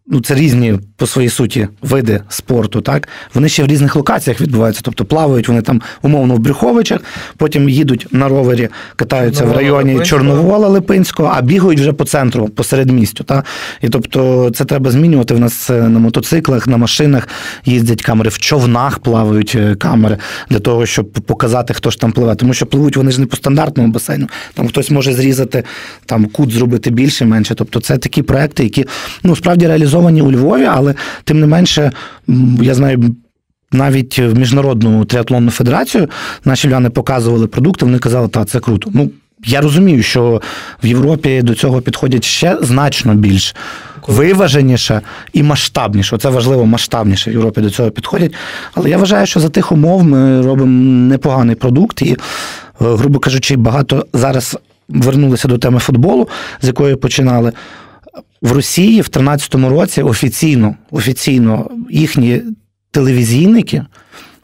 [0.07, 4.81] ну це різні по своїй суті види спорту, так вони ще в різних локаціях відбуваються.
[4.83, 6.99] Тобто плавають вони там умовно в Брюховичах,
[7.37, 10.19] потім їдуть на ровері, катаються Чорновола, в районі Липинського.
[10.19, 13.23] Чорновола Липинського, а бігають вже по центру, посеред містю.
[13.23, 13.45] Так?
[13.81, 15.33] І тобто це треба змінювати.
[15.33, 17.27] В нас е, на мотоциклах, на машинах
[17.65, 20.17] їздять камери, в човнах плавають е, камери
[20.49, 22.35] для того, щоб показати, хто ж там пливе.
[22.35, 24.27] Тому що пливуть вони ж не по стандартному басейну.
[24.53, 25.63] Там хтось може зрізати
[26.05, 27.55] там кут, зробити більше, менше.
[27.55, 28.85] Тобто, це такі проекти, які
[29.23, 31.91] ну справді реалізовані у Львові, але тим не менше,
[32.61, 33.15] я знаю.
[33.71, 36.09] Навіть в міжнародну триатлонну федерацію
[36.45, 38.91] наші львяни показували продукти, вони казали, та це круто.
[38.93, 39.09] Ну
[39.45, 40.41] я розумію, що
[40.83, 43.55] в Європі до цього підходять ще значно більш
[44.07, 45.01] виваженіше
[45.33, 46.17] і масштабніше.
[46.17, 48.33] Це важливо, масштабніше в Європі до цього підходять.
[48.73, 52.17] Але я вважаю, що за тих умов ми робимо непоганий продукт, і, е,
[52.79, 54.57] грубо кажучи, багато зараз
[54.89, 56.27] вернулися до теми футболу,
[56.61, 57.51] з якої починали.
[58.41, 62.41] В Росії в 13-му році офіційно, офіційно їхні
[62.91, 63.83] телевізійники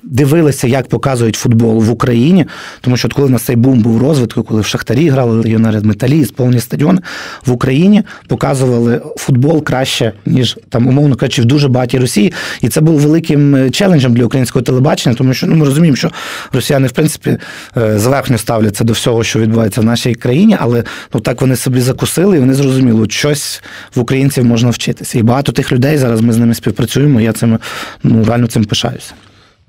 [0.03, 2.45] дивилися, як показують футбол в Україні,
[2.81, 6.25] тому що коли у нас цей бум був розвитку, коли в Шахтарі грали легіонери Металі,
[6.25, 7.01] повні стадіони,
[7.45, 12.33] в Україні показували футбол краще, ніж там, умовно кажучи, в дуже багатій Росії.
[12.61, 16.11] І це був великим е, челенджем для українського телебачення, тому що ну, ми розуміємо, що
[16.53, 17.37] росіяни, в принципі,
[17.77, 20.83] е, зверхньо ставляться до всього, що відбувається в нашій країні, але
[21.13, 23.63] ну так вони собі закусили, і вони зрозуміли, от щось
[23.95, 25.19] в українців можна вчитися.
[25.19, 27.21] І багато тих людей зараз ми з ними співпрацюємо.
[27.21, 27.59] Я цим
[28.03, 29.13] ну реально цим пишаюся.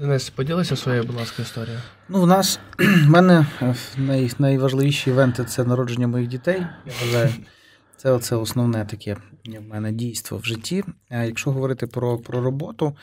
[0.02, 1.80] Денис, поділися своєю, будь ласка, історією.
[2.08, 6.66] Ну, в нас в мене е, най, найважливіші івенти це народження моїх дітей.
[6.86, 7.28] Я вважаю,
[7.96, 10.84] це оце основне таке в мене дійство в житті.
[11.10, 12.96] А якщо говорити про, про роботу,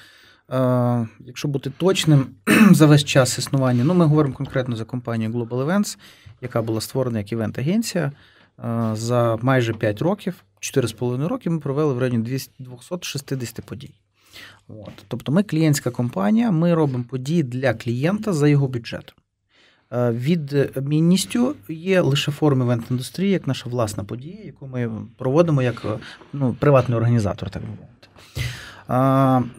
[0.52, 2.28] е, якщо бути точним
[2.72, 5.98] за весь час існування, ну ми говоримо конкретно за компанію Global Events,
[6.42, 8.12] яка була створена як івент-агенція.
[8.64, 13.94] Е, за майже 5 років, 4,5 роки, ми провели в районі 200 260 подій.
[14.70, 15.06] От.
[15.08, 19.14] Тобто ми клієнтська компанія, ми робимо події для клієнта за його бюджет.
[19.92, 25.86] Е, Відмінністю є лише форм івент-індустрії, як наша власна подія, яку ми проводимо як
[26.34, 27.86] ну, приватний організатор, так мовити.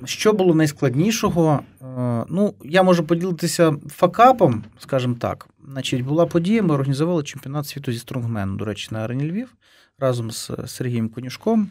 [0.04, 1.60] Що було найскладнішого?
[1.82, 5.48] Е, Ну, я можу поділитися факапом, скажімо так.
[5.68, 9.54] Значить, була подія, ми організували чемпіонат світу зі стронгмену, до речі, на арені Львів
[9.98, 11.68] разом з Сергієм Конюшком,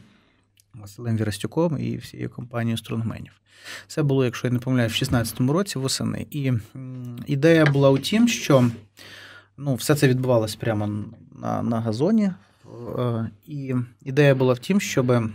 [0.74, 3.42] Василем Вірастюком і всією компанією стронгменів.
[3.88, 6.28] Це було, якщо я не помиляю, в 2016 році восени.
[6.32, 6.54] І
[7.28, 8.72] ідея була у тім, що
[9.58, 12.32] ну, все це відбувалося прямо на, на газоні.
[13.00, 15.30] Е, І ідея була в тім, щоб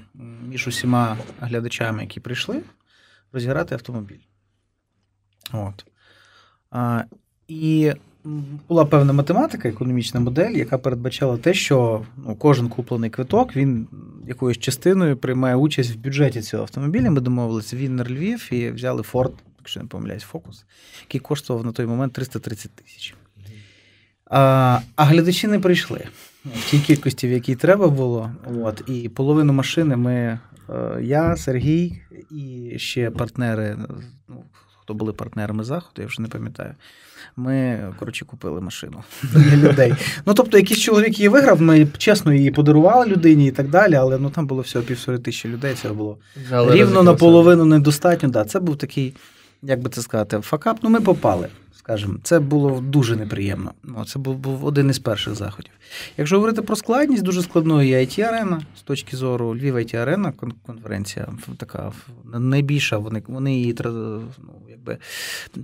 [0.48, 2.62] між усіма глядачами, які прийшли,
[3.32, 4.20] розіграти автомобіль.
[5.52, 5.86] От.
[7.48, 7.92] І
[8.68, 13.86] була певна математика, економічна модель, яка передбачала те, що ну, кожен куплений квиток він
[14.26, 17.10] якоюсь частиною приймає участь в бюджеті цього автомобіля.
[17.10, 20.64] Ми домовилися Віннер Львів і взяли Ford, якщо не помиляюсь, Фокус,
[21.02, 23.14] який коштував на той момент 330 тисяч.
[24.26, 26.04] А, а глядачі не прийшли
[26.44, 28.30] в тій кількості, в якій треба було.
[28.62, 30.38] От, і половину машини ми, е,
[31.02, 33.76] я, Сергій і ще партнери,
[34.28, 34.44] ну,
[34.84, 36.74] хто були партнерами заходу, я вже не пам'ятаю.
[37.36, 39.94] Ми, коротше, купили машину для людей.
[40.26, 44.18] Ну, тобто, якийсь чоловік її виграв, ми чесно її подарували людині і так далі, але
[44.18, 46.18] ну, там було всього півтори тисячі людей, це було
[46.50, 48.28] але рівно наполовину недостатньо.
[48.28, 49.14] Да, це був такий,
[49.62, 50.78] як би це сказати, факап.
[50.82, 51.48] Ну, ми попали,
[51.84, 52.14] скажімо.
[52.22, 53.72] Це було дуже неприємно.
[54.06, 55.72] Це був, один із перших заходів.
[56.16, 60.32] Якщо говорити про складність, дуже складною є it арена з точки зору Львів it арена
[60.66, 61.92] конференція така
[62.34, 62.98] найбільша.
[62.98, 64.22] Вони вони її ну,
[64.70, 64.98] якби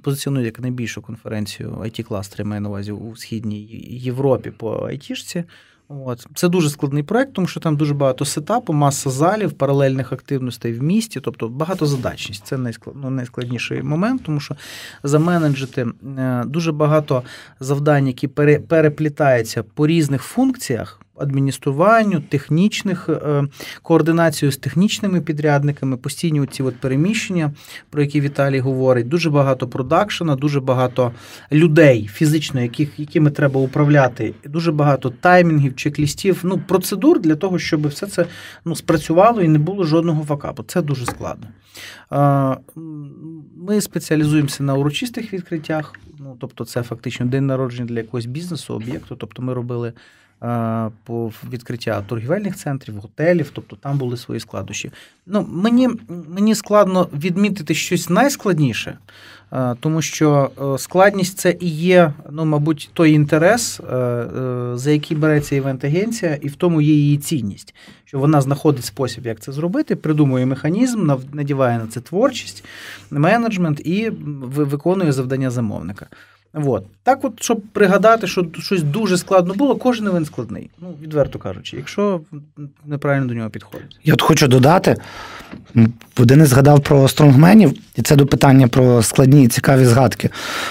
[0.03, 5.45] позиціонують як найбільшу конференцію it кластері маю на увазі у східній Європі по айтішці.
[5.91, 6.27] От.
[6.35, 10.83] Це дуже складний проект, тому що там дуже багато сетапу, маса залів, паралельних активностей в
[10.83, 12.47] місті, тобто багатозадачність.
[12.47, 12.59] Це
[12.95, 14.57] ну, найскладніший момент, тому що
[15.03, 15.87] заменеджити
[16.19, 17.23] е, дуже багато
[17.61, 18.59] завдань, які пере...
[18.59, 21.01] переплітаються по різних функціях.
[21.21, 23.45] Адмініструванню, технічних е,
[23.83, 27.53] координацію з технічними підрядниками, постійні ці от переміщення,
[27.91, 29.09] про які Віталій говорить.
[29.09, 31.13] Дуже багато продакшена, дуже багато
[31.53, 37.89] людей фізично, яких, якими треба управляти, дуже багато таймінгів, чек-лістів, ну, процедур для того, щоб
[37.89, 38.27] все це
[38.65, 40.63] ну, спрацювало і не було жодного факапу.
[40.63, 41.47] Це дуже складно.
[43.57, 45.95] Ми спеціалізуємося на урочистих відкриттях.
[46.19, 49.17] Ну, тобто, це фактично день народження для якогось бізнесу, об'єкту.
[49.17, 49.93] Тобто, ми робили
[51.05, 54.91] по відкриття торгівельних центрів, готелів, тобто там були свої складнощі.
[55.27, 55.89] Ну, Мені
[56.29, 58.99] мені складно відмітити щось найскладніше,
[59.81, 65.17] тому що е, складність це і є, ну, мабуть, той інтерес, е, е, за який
[65.17, 67.75] береться івент-агенція, і в тому є її цінність,
[68.05, 72.65] що вона знаходить спосіб, як це зробити, придумує механізм, надіває на це творчість,
[73.11, 76.07] менеджмент і виконує завдання замовника.
[76.55, 76.85] От.
[77.03, 80.71] Так, от, щоб пригадати, що щось дуже складно було, кожен івент складний.
[80.81, 82.21] Ну, відверто кажучи, якщо
[82.85, 83.99] неправильно до нього підходить.
[84.05, 84.97] Я от хочу додати,
[86.19, 90.31] Денис згадав про стронгменів, і це до питання про складні і цікаві згадки.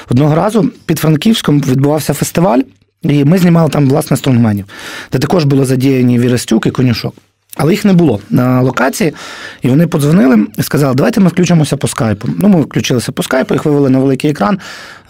[0.10, 2.62] Одного разу під Франківськом відбувався фестиваль,
[3.02, 4.66] і ми знімали там, власне, стронгменів,
[5.12, 7.16] де також були задіяні Вірестюк і Конюшок.
[7.62, 9.14] Але їх не було на локації,
[9.62, 12.30] і вони подзвонили і сказали, давайте ми включимося по скайпу.
[12.38, 14.60] Ну, ми включилися по скайпу, їх вивели на великий екран,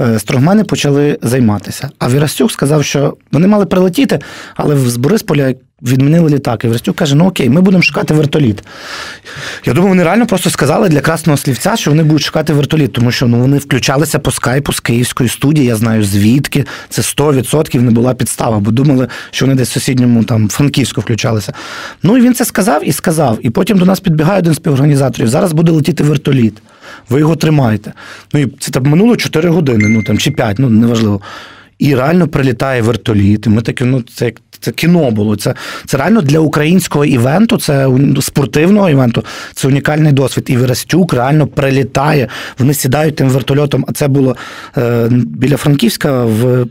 [0.01, 1.89] е, строгмени почали займатися.
[1.99, 4.19] А Вірастюк сказав, що вони мали прилетіти,
[4.55, 6.63] але з Борисполя відмінили літак.
[6.63, 8.63] І Верстюк каже: ну окей, ми будемо шукати вертоліт.
[9.65, 13.11] Я думаю, вони реально просто сказали для красного слівця, що вони будуть шукати вертоліт, тому
[13.11, 15.67] що ну, вони включалися по скайпу з київської студії.
[15.67, 16.65] Я знаю звідки.
[16.89, 21.53] Це 100% не була підстава, бо думали, що вони десь в сусідньому там Франківську включалися.
[22.03, 23.37] Ну і він це сказав і сказав.
[23.41, 25.27] І потім до нас підбігає один з співорганізаторів.
[25.27, 26.57] Зараз буде летіти вертоліт.
[27.09, 27.93] Ви його тримаєте.
[28.33, 31.21] Ну і це там минуло 4 години, ну там чи 5, ну неважливо.
[31.79, 33.47] І реально прилітає вертоліт.
[33.47, 35.35] Ми такі, ну це як це кіно було.
[35.35, 35.53] Це
[35.85, 37.87] це реально для українського івенту, це
[38.21, 39.23] спортивного івенту,
[39.53, 40.45] це унікальний досвід.
[40.47, 42.27] І Верестюк реально прилітає.
[42.57, 43.85] Вони сідають тим вертольотом.
[43.87, 44.35] А це було
[44.77, 46.65] е, біля Франківська в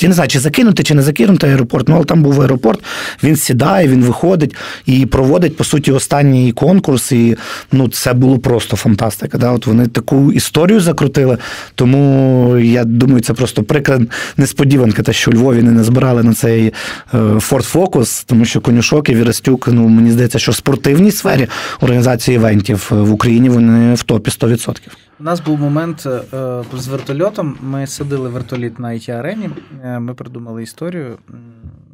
[0.00, 1.88] я не знаю, чи закинути, чи не закинути аеропорт.
[1.88, 2.80] Ну, але там був аеропорт,
[3.22, 7.12] він сідає, він виходить і проводить, по суті, останній конкурс.
[7.12, 7.36] І
[7.72, 9.38] ну, це було просто фантастика.
[9.38, 9.50] Да?
[9.50, 11.38] От Вони таку історію закрутили.
[11.74, 14.00] Тому я думаю, це просто прикра
[14.36, 16.72] несподіванка, те, що у Львові не назбирали на цей
[17.12, 21.46] Ford Focus, тому що конюшок і Вірастюк, ну мені здається, що в спортивній сфері
[21.80, 24.76] організації івентів в Україні вони в топі 100%.
[25.20, 27.58] У нас був момент е, з вертольотом.
[27.60, 29.50] Ми сидили вертоліт на it арені
[29.84, 31.18] е, Ми придумали історію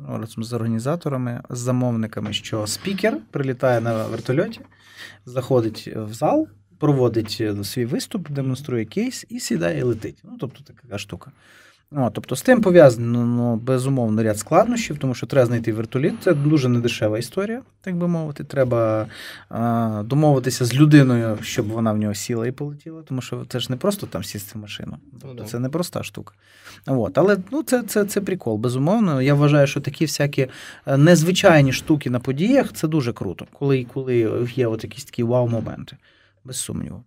[0.09, 4.61] ну, разом з організаторами, з замовниками, що спікер прилітає на вертольоті,
[5.27, 6.49] заходить в зал,
[6.79, 10.19] проводить е, свій виступ, демонструє кейс і сідає і летить.
[10.25, 11.31] Ну, тобто така штука.
[11.93, 16.15] О, Тобто з тим пов'язано ну, безумовно ряд складнощів, тому що треба знайти вертоліт.
[16.21, 18.45] Це дуже недешева історія, так би мовити.
[18.45, 19.07] Треба
[19.49, 23.67] а, домовитися з людиною, щоб вона в нього сіла і полетіла, тому що це ж
[23.71, 24.97] не просто там сісти в машину.
[25.23, 26.35] Тобто Це не проста штука.
[26.87, 27.19] От.
[27.19, 29.23] Але ну, це це, це прикол, безумовно.
[29.23, 30.49] Я вважаю, що такі всякі
[30.87, 35.97] е, незвичайні штуки на подіях це дуже круто, коли коли є от якісь такі вау-моменти,
[36.45, 37.05] без сумніву.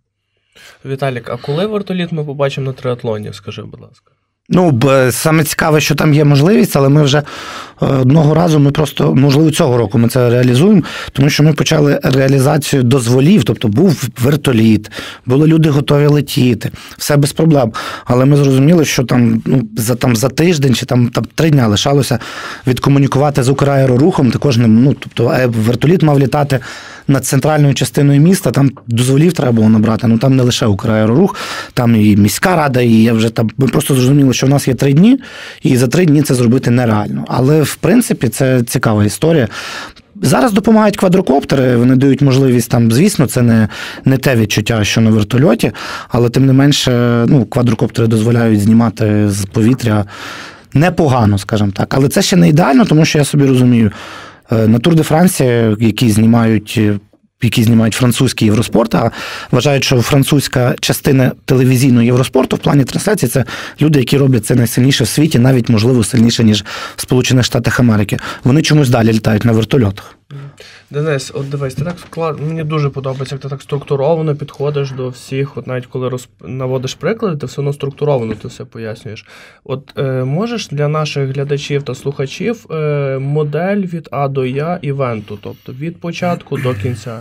[0.84, 4.12] Віталік, а коли вертоліт ми побачимо на триатлоні, скажи, будь ласка.
[4.50, 4.80] Ну,
[5.10, 7.24] саме цікаве, що там є можливість, але ми вже е,
[7.80, 10.82] одного разу ми просто, можливо, цього року ми це реалізуємо,
[11.12, 14.90] тому що ми почали реалізацію дозволів, тобто був вертоліт,
[15.26, 17.72] були люди готові летіти, все без проблем.
[18.04, 21.66] Але ми зрозуміли, що там ну, за там за тиждень чи там там три дня
[21.66, 22.18] лишалося
[22.66, 26.60] відкомунікувати з Украерорухом, також не ну, тобто е, вертоліт мав літати
[27.08, 30.06] над центральною частиною міста, там дозволів треба було набрати.
[30.06, 31.36] Ну там не лише Украерорух,
[31.74, 33.50] там і міська рада, і я вже там.
[33.58, 35.20] Ми просто зрозуміли, що в нас є три дні,
[35.62, 37.24] і за три дні це зробити нереально.
[37.28, 39.48] Але в принципі це цікава історія.
[40.22, 43.68] Зараз допомагають квадрокоптери, вони дають можливість там, звісно, це не
[44.04, 45.72] не те відчуття, що на вертольоті,
[46.08, 50.04] але тим не менше, ну, квадрокоптери дозволяють знімати з повітря
[50.74, 51.94] непогано, скажімо так.
[51.94, 53.92] Але це ще не ідеально, тому що я собі розумію.
[54.52, 55.44] Е, на Тур де Франсі,
[55.80, 56.74] які знімають.
[56.78, 56.98] Е,
[57.42, 59.10] які знімають французький євроспорт, а
[59.50, 63.44] вважають, що французька частина телевізійного євроспорту в плані трансляції це
[63.80, 66.64] люди, які роблять це найсильніше в світі, навіть можливо сильніше ніж
[66.96, 68.18] в Сполучених Штатах Америки.
[68.44, 70.18] Вони чомусь далі літають на вертольотах.
[70.90, 72.40] Денис, от дивись, ти так склад...
[72.40, 75.56] мені дуже подобається, як ти так структуровано підходиш до всіх.
[75.56, 76.28] От навіть коли роз...
[76.40, 79.26] наводиш приклади, ти все одно структуровано ти все пояснюєш.
[79.64, 85.38] От е, можеш для наших глядачів та слухачів е, модель від А до Я івенту,
[85.42, 87.20] тобто від початку до кінця.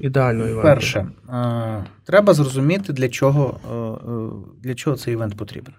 [0.00, 0.62] Ідеально івенту.
[0.62, 5.74] Перше, е, треба зрозуміти, для чого, е, е, для чого цей івент потрібен.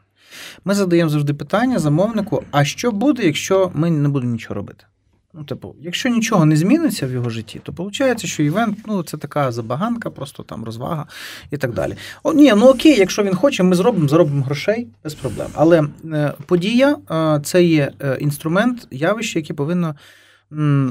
[0.66, 4.86] Ми задаємо завжди питання замовнику: а що буде, якщо ми не будемо нічого робити?
[5.38, 9.18] Ну, типу, якщо нічого не зміниться в його житті, то виходить, що івент ну, це
[9.18, 11.06] така забаганка, просто там розвага
[11.52, 11.94] і так далі.
[12.24, 15.48] О, Ні, ну окей, якщо він хоче, ми зробимо, заробимо грошей без проблем.
[15.54, 19.96] Але е, подія е, це є е, інструмент, явище, яке повинно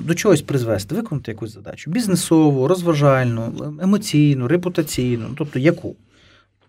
[0.04, 5.96] до чогось призвести, виконати якусь задачу бізнесову, розважальну, емоційну, репутаційну, ну, тобто яку.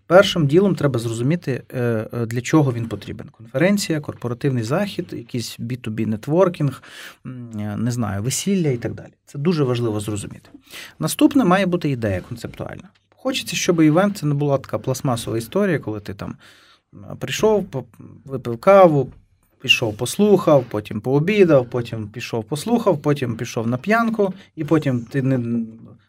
[0.08, 1.80] Першим ділом треба зрозуміти, е,
[2.12, 3.28] е, для чого він потрібен.
[3.28, 6.82] Конференція, корпоративний захід, якийсь B2B нетворкінг,
[7.26, 7.28] е,
[7.76, 9.12] не знаю, весілля і так далі.
[9.26, 10.50] Це дуже важливо зрозуміти.
[10.98, 12.88] Наступне має бути ідея концептуальна.
[13.16, 16.36] Хочеться, щоб івент це не була така пластмасова історія, коли ти там
[17.18, 17.66] прийшов,
[18.24, 19.12] випив каву,
[19.60, 25.64] пішов, послухав, потім пообідав, потім пішов, послухав, потім пішов на п'янку, і потім ти не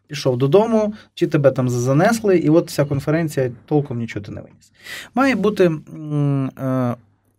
[0.10, 4.72] пішов додому, чи тебе там занесли, і от вся конференція толком нічого ти не виніс.
[5.16, 5.72] Має бути.
[6.60, 6.96] е,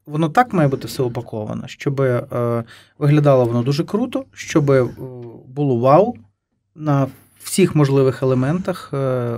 [0.07, 2.65] Воно так має бути все упаковано, щоб е,
[2.99, 4.87] виглядало воно дуже круто, щоб е,
[5.49, 6.17] було вау
[6.75, 7.07] на
[7.43, 8.95] всіх можливих елементах,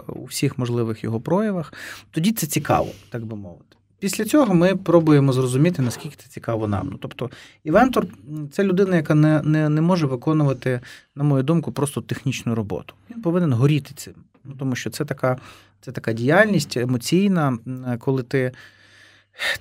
[0.08, 1.72] у всіх можливих його проявах.
[2.10, 3.76] Тоді це цікаво, так би мовити.
[4.02, 6.88] Після цього ми пробуємо зрозуміти, наскільки це цікаво нам.
[6.92, 7.30] Ну, тобто,
[7.64, 8.06] івентор
[8.52, 10.80] це людина, яка не, не, не може виконувати,
[11.16, 12.94] на мою думку, просто технічну роботу.
[13.10, 14.14] Він повинен горіти цим.
[14.44, 15.38] Ну, тому що це така,
[15.80, 17.58] це така діяльність емоційна,
[17.98, 18.52] коли ти.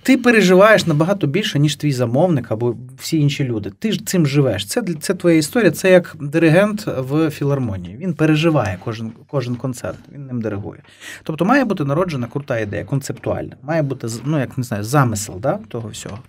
[0.04, 3.72] Ти переживаєш набагато більше, ніж твій замовник або всі інші люди.
[3.80, 4.66] Ти ж цим живеш.
[4.66, 7.98] Це, це твоя історія, це як диригент в філармонії.
[7.98, 10.84] Він переживає кожен, кожен концерт, він ним диригує.
[11.24, 13.56] Тобто має бути народжена крута ідея, концептуальна.
[13.64, 16.20] Має бути, ну як не знаю, замисел да, того всього.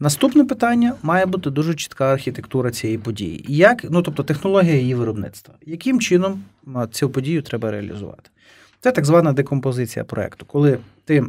[0.00, 3.44] Наступне питання має бути дуже чітка архітектура цієї події.
[3.48, 5.54] Як, ну тобто технологія її виробництва.
[5.66, 6.42] Яким чином
[6.90, 8.30] цю подію треба реалізувати?
[8.80, 11.24] Це так звана декомпозиція проекту, коли ти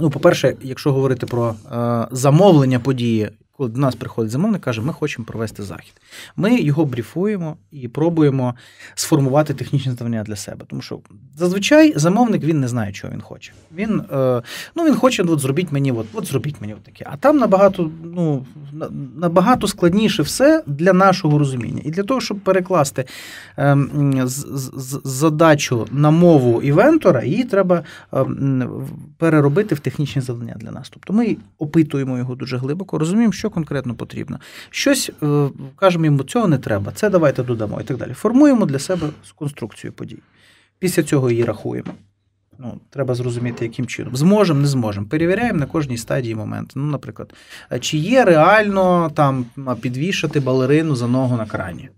[0.00, 3.30] Ну, по-перше, якщо говорити про е, замовлення події,
[3.62, 5.92] коли до нас приходить замовник, каже, ми хочемо провести захід.
[6.36, 8.54] Ми його бріфуємо і пробуємо
[8.94, 10.64] сформувати технічне завдання для себе.
[10.68, 10.98] Тому що
[11.36, 13.52] зазвичай замовник він не знає, чого він хоче.
[13.74, 14.42] Він, е,
[14.76, 17.06] ну, він хоче, от зробіть мені, от, от зробіть мені таке.
[17.10, 18.46] А там набагато, ну,
[19.16, 21.82] набагато складніше все для нашого розуміння.
[21.84, 23.04] І для того, щоб перекласти
[23.58, 23.76] е,
[24.24, 27.82] з- задачу на мову івентора, її треба
[28.14, 28.24] е,
[29.18, 30.88] переробити в технічні завдання для нас.
[30.90, 34.40] Тобто ми опитуємо його дуже глибоко, розуміємо, що конкретно потрібно.
[34.70, 38.12] Щось е, кажемо йому, цього не треба, це давайте додамо і так далі.
[38.12, 40.18] Формуємо для себе конструкцію подій.
[40.78, 41.94] Після цього її рахуємо.
[42.58, 44.16] Ну, треба зрозуміти, яким чином.
[44.16, 45.06] Зможемо, не зможемо.
[45.06, 46.72] Перевіряємо на кожній стадії момент.
[46.74, 47.34] Ну, наприклад,
[47.80, 49.46] чи є реально там
[49.80, 51.88] підвішати балерину за ногу на крані,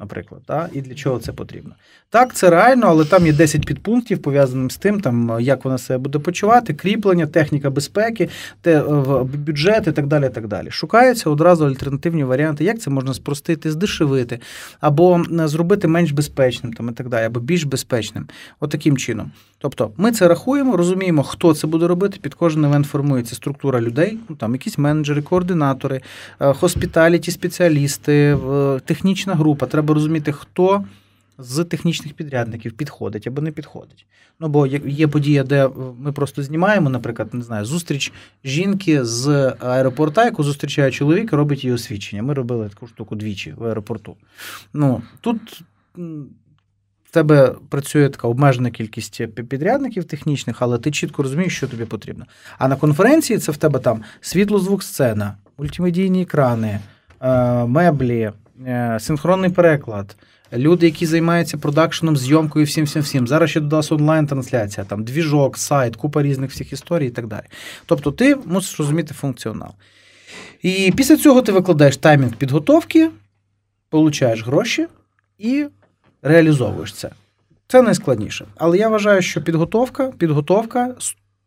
[0.00, 0.68] наприклад, та?
[0.72, 1.74] і для чого це потрібно.
[2.10, 5.98] Так, це реально, але там є 10 підпунктів, пов'язаних з тим, там, як вона себе
[5.98, 8.28] буде почувати, кріплення, техніка безпеки,
[8.60, 10.28] те, в- бюджет і так далі.
[10.28, 10.70] так далі.
[10.70, 14.40] Шукаються одразу альтернативні варіанти, як це можна спростити, здешевити,
[14.80, 18.26] або е, зробити менш безпечним там, і так далі, або більш безпечним.
[18.60, 19.30] Отаким чином.
[19.58, 22.18] Тобто ми це рахуємо, розуміємо, хто це буде робити.
[22.22, 26.00] Під кожен івент формується структура людей, ну там якісь менеджери, координатори,
[26.40, 28.12] е, хоспіталіті, спеціалісти,
[28.52, 29.66] е, технічна група.
[29.66, 30.84] Треба розуміти, хто
[31.38, 34.06] з технічних підрядників підходить або не підходить.
[34.40, 38.12] Ну бо є- подія, де е, ми просто знімаємо, наприклад, не знаю, зустріч
[38.44, 42.22] жінки з аеропорта, яку зустрічає чоловік, робить її освідчення.
[42.22, 44.16] Ми робили таку штуку двічі в аеропорту.
[44.72, 45.62] Ну тут.
[47.04, 52.26] В тебе працює така обмежена кількість підрядників технічних, але ти чітко розумієш, що тобі потрібно.
[52.58, 56.80] А на конференції це в тебе там світло, звук, сцена, мультимедійні екрани,
[57.20, 58.32] е, меблі,
[58.98, 60.16] синхронний переклад,
[60.52, 63.28] люди, які займаються продакшеном, зйомкою, всім, всім, всім.
[63.28, 67.44] Зараз ще додалася онлайн-трансляція, там двіжок, сайт, купа різних всіх історій і так далі.
[67.86, 69.70] Тобто ти мусиш розуміти функціонал.
[70.62, 73.10] І після цього ти викладаєш таймінг підготовки,
[73.90, 74.86] получаєш гроші
[75.38, 75.66] і
[76.22, 77.10] реалізовуєш це.
[77.66, 78.46] Це найскладніше.
[78.56, 80.94] Але я вважаю, що підготовка, підготовка,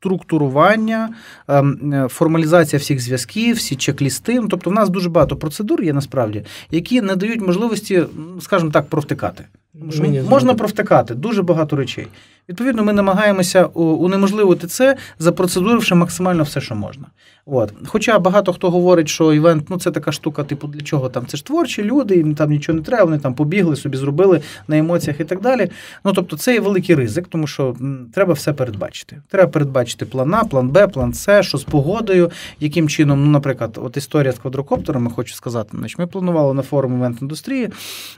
[0.02, 1.10] структурування,
[1.47, 4.39] ем, е, формалізація всіх зв'язків, всі чек-лісти.
[4.41, 8.04] Ну, тобто, в нас дуже багато процедур є насправді, які не дають можливості,
[8.41, 9.45] скажімо так, провтикати.
[9.74, 10.56] Можна згоден.
[10.56, 12.08] провтикати дуже багато речей.
[12.49, 17.06] Відповідно, ми намагаємося унеможливити це, запроцедуривши максимально все, що можна.
[17.46, 17.74] От.
[17.86, 21.26] Хоча багато хто говорить, що івент ну це така штука, типу, для чого там?
[21.26, 24.78] Це ж творчі люди, їм там нічого не треба, вони там побігли, собі зробили на
[24.78, 25.70] емоціях і так далі.
[26.06, 27.76] Ну тобто, це є великий ризик, тому що
[28.14, 29.22] треба все передбачити.
[29.30, 33.80] Треба передбачити план А, план Б, план С, що з погодою, яким чином, ну, наприклад,
[33.84, 37.70] от історія з квадрокоптерами, хочу сказати, значить, ми планували на форум івент індустрії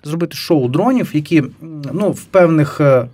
[0.04, 1.44] зробити шоу дронів, які
[1.94, 3.08] ну, в певних е,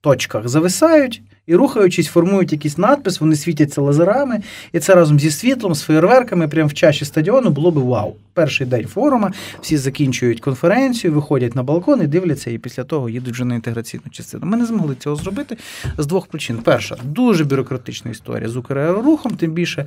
[0.00, 1.22] точках зависають.
[1.48, 4.40] І рухаючись, формують якийсь надпис, вони світяться лазерами,
[4.72, 8.14] і це разом зі світлом, з феєрверками, прямо в чаші стадіону було би вау.
[8.34, 13.34] Перший день форума, всі закінчують конференцію, виходять на балкон і дивляться, і після того їдуть
[13.34, 14.46] вже на інтеграційну частину.
[14.46, 15.56] Ми не змогли цього зробити
[15.98, 16.58] з двох причин.
[16.64, 19.86] Перша, дуже бюрократична історія з Укрерорухом, тим більше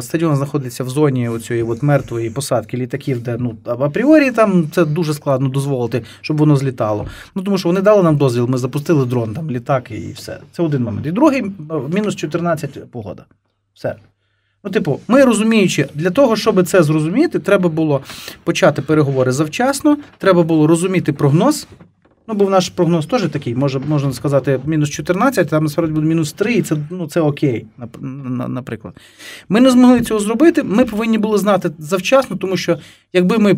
[0.00, 5.14] стадіон знаходиться в зоні оцієї от мертвої посадки літаків, де ну апріорі там це дуже
[5.14, 7.06] складно дозволити, щоб воно злітало.
[7.34, 10.40] Ну тому що вони дали нам дозвіл, ми запустили дрон, там літак і все.
[10.52, 11.06] Це один момент.
[11.06, 11.52] І другий
[11.94, 13.24] мінус 14 погода.
[13.74, 13.96] Все.
[14.64, 18.00] Ну, типу, ми розуміючи, для того, щоб це зрозуміти, треба було
[18.44, 21.66] почати переговори завчасно, треба було розуміти прогноз.
[22.28, 26.32] Ну, був наш прогноз теж такий, може, можна сказати, мінус 14, там насправді буде мінус
[26.32, 27.66] 3, і це ну, це окей,
[28.48, 28.94] наприклад.
[29.48, 30.62] Ми не змогли цього зробити.
[30.62, 32.78] Ми повинні були знати завчасно, тому що
[33.12, 33.56] якби ми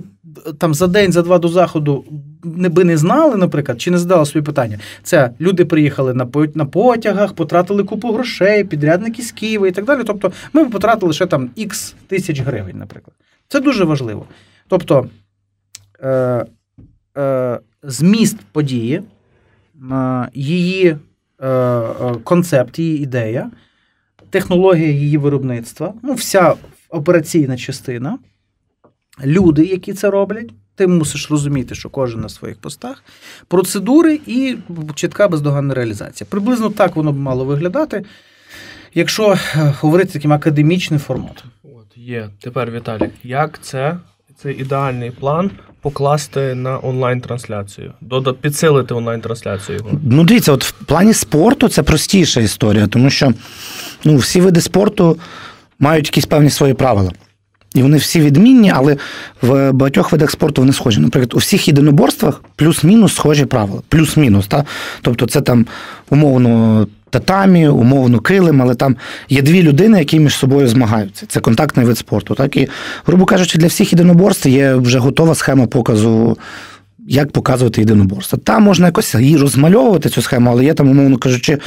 [0.59, 2.05] там за день, за два до заходу
[2.45, 6.65] не би не знали, наприклад, чи не задали собі питання, це люди приїхали на на
[6.65, 10.03] потягах, потратили купу грошей, підрядники з Києва і так далі.
[10.07, 13.17] Тобто, ми б потратили ще там X тисяч гривень, наприклад.
[13.49, 14.27] Це дуже важливо.
[14.69, 15.09] Тобто.
[16.03, 16.47] Е,
[17.19, 19.03] е, зміст події,
[20.35, 20.97] її
[21.39, 23.51] е, е, концепт, її ідея,
[24.31, 26.55] технологія її виробництва, ну, вся
[26.89, 28.19] операційна частина,
[29.25, 30.51] люди, які це роблять.
[30.75, 33.05] Ти мусиш розуміти, що кожен на своїх постах,
[33.49, 34.57] процедури і
[34.95, 36.29] чітка бездоганна реалізація.
[36.31, 38.05] Приблизно так воно б мало виглядати,
[38.95, 39.39] якщо е,
[39.81, 41.51] говорити таким академічним форматом.
[41.63, 43.97] От є тепер Віталік, як це
[44.43, 47.93] це ідеальний план покласти на онлайн-трансляцію,
[48.41, 49.81] підсилити онлайн-трансляцію.
[50.03, 53.33] Ну, дивіться, от в плані спорту це простіша історія, тому що
[54.05, 55.19] ну, всі види спорту
[55.79, 57.13] мають якісь певні свої правила.
[57.75, 58.97] І вони всі відмінні, але
[59.43, 61.01] в багатьох видах спорту вони схожі.
[61.01, 63.83] Наприклад, у всіх єдиноборствах плюс-мінус схожі правила.
[63.89, 64.49] Плюс-мінус.
[65.03, 65.67] Тобто, це там
[66.11, 68.97] умовно татамі, умовно килим, але там
[69.29, 71.27] є дві людини, які між собою змагаються.
[71.29, 72.35] Це контактний вид спорту.
[72.35, 72.69] Так і,
[73.07, 76.39] грубо кажучи, для всіх єдиноборств є вже готова схема показу.
[77.07, 78.39] Як показувати єдиноборство.
[78.39, 81.59] Там можна якось її розмальовувати цю схему, але є там, умовно кажучи,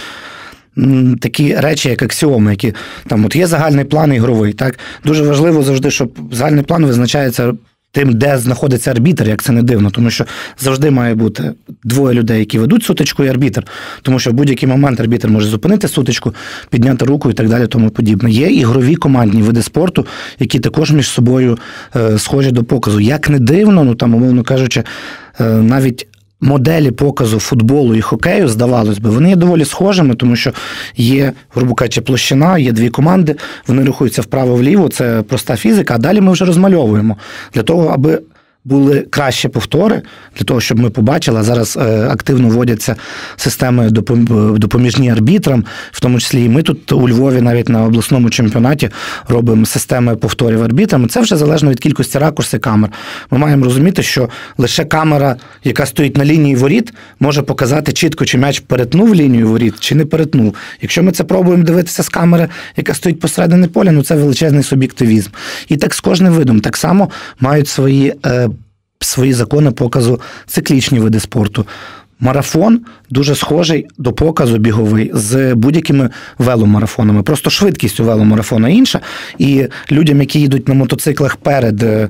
[1.19, 2.73] такі речі, як аксіоми, які
[3.07, 4.53] там от є загальний план ігровий.
[4.53, 7.53] Так Дуже важливо завжди, щоб загальний план визначається
[7.93, 10.25] тим, де знаходиться арбітр, як це не дивно, тому що
[10.59, 13.63] завжди має бути двоє людей, які ведуть сутичку, і арбітр,
[14.01, 16.35] тому що в будь-який момент арбітр може зупинити сутичку,
[16.69, 18.31] підняти руку і так далі, тому подібне.
[18.31, 20.07] Є ігрові командні види спорту,
[20.39, 21.57] які також між собою
[21.95, 22.99] е, схожі до показу.
[22.99, 24.83] Як не дивно, ну там, умовно кажучи,
[25.39, 26.07] е, навіть
[26.43, 30.51] моделі показу футболу і хокею, здавалось би, вони є доволі схожими, тому що
[30.97, 33.35] є, грубо кажучи, площина, є дві команди,
[33.67, 37.17] вони рухаються вправо-вліво, це проста фізика, а далі ми вже розмальовуємо
[37.53, 38.21] для того, аби
[38.65, 40.01] були кращі повтори
[40.37, 41.43] для того, щоб ми побачили.
[41.43, 42.95] Зараз е, активно вводяться
[43.35, 43.89] системи
[44.57, 48.89] допоміжні арбітрам, в тому числі і ми тут у Львові, навіть на обласному чемпіонаті,
[49.27, 51.09] робимо системи повторів арбітрам.
[51.09, 52.89] Це вже залежно від кількості ракурсів камер.
[53.31, 58.37] Ми маємо розуміти, що лише камера, яка стоїть на лінії воріт, може показати чітко, чи
[58.37, 60.55] м'яч перетнув лінію воріт, чи не перетнув.
[60.81, 62.47] Якщо ми це пробуємо дивитися з камери,
[62.77, 65.29] яка стоїть посередині поля, ну це величезний суб'єктивізм.
[65.67, 67.09] І так з кожним видом так само
[67.39, 68.13] мають свої.
[69.03, 71.65] Свої закони показу циклічні види спорту.
[72.19, 77.23] Марафон дуже схожий до показу біговий з будь-якими веломарафонами.
[77.23, 78.99] Просто швидкість у веломарафона інша.
[79.37, 82.09] І людям, які їдуть на мотоциклах перед е,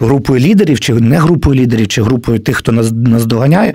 [0.00, 3.74] групою лідерів, чи не групою лідерів, чи групою тих, хто нас нас доганяє.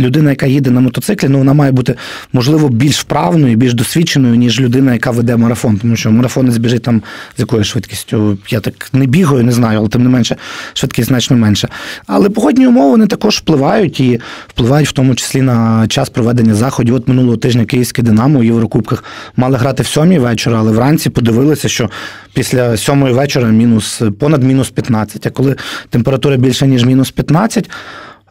[0.00, 1.94] Людина, яка їде на мотоциклі, ну вона має бути
[2.32, 5.76] можливо більш вправною, більш досвідченою, ніж людина, яка веде марафон.
[5.76, 7.02] Тому що марафонець біжить там
[7.36, 8.38] з якою швидкістю.
[8.48, 10.36] Я так не бігаю, не знаю, але тим не менше
[10.74, 11.68] швидкість значно менше.
[12.06, 16.94] Але погодні умови вони також впливають і впливають в тому числі на час проведення заходів.
[16.94, 19.04] От минулого тижня Київське Динамо у Єврокубках
[19.36, 21.90] мали грати в сьомій вечора, але вранці подивилися, що
[22.34, 25.26] після сьомої вечора мінус понад мінус 15.
[25.26, 25.56] А коли
[25.90, 27.70] температура більше, ніж мінус 15,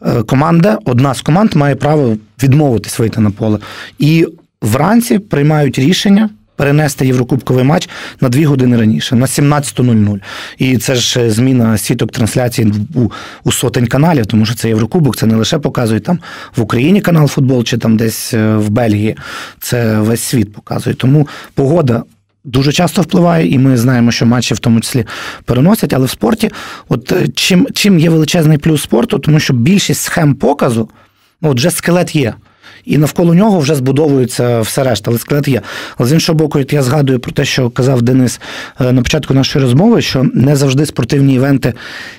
[0.02, 3.58] е, команда, одна з команд має право відмовитись вийти на поле.
[3.98, 4.26] І
[4.62, 6.30] вранці приймають рішення.
[6.56, 7.88] Перенести Єврокубковий матч
[8.20, 10.20] на дві години раніше, на 17.00.
[10.58, 13.10] І це ж е, зміна сіток трансляції у,
[13.44, 16.18] у сотень каналів, тому що це Єврокубок, це не лише показує там
[16.56, 19.16] в Україні канал футбол чи там десь е, в Бельгії.
[19.60, 20.96] Це весь світ показує.
[20.96, 22.02] Тому погода
[22.46, 25.04] дуже часто впливає, і ми знаємо, що матчі в тому числі
[25.44, 25.92] переносять.
[25.92, 26.50] Але в спорті,
[26.88, 30.90] от е, чим чим є величезний плюс спорту, тому що більшість схем показу,
[31.40, 32.34] ну, от вже скелет є.
[32.84, 35.62] І навколо нього вже збудовується все решта, але скелет є.
[35.96, 38.40] Але з іншого боку, я згадую про те, що казав Денис
[38.80, 41.74] е, на початку нашої розмови, що не завжди спортивні івенти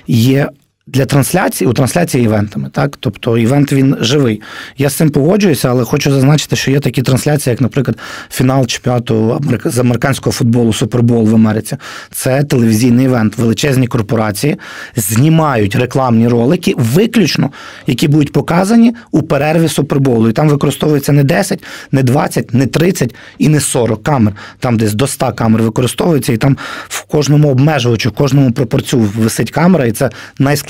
[0.06, 0.48] є
[0.92, 4.42] для трансляції у трансляції івентами, так тобто івент він живий.
[4.78, 7.96] Я з цим погоджуюся, але хочу зазначити, що є такі трансляції, як, наприклад,
[8.30, 11.76] фінал чемпіонату з американського футболу Супербол в Америці.
[12.10, 13.38] Це телевізійний івент.
[13.38, 14.56] Величезні корпорації
[14.96, 17.50] знімають рекламні ролики, виключно
[17.86, 20.28] які будуть показані у перерві Суперболу.
[20.28, 24.34] І там використовується не 10, не 20, не 30 і не 40 камер.
[24.58, 26.56] Там десь до 100 камер використовується, і там
[26.88, 30.10] в кожному обмежувачу, в кожному пропорцю висить камера, і це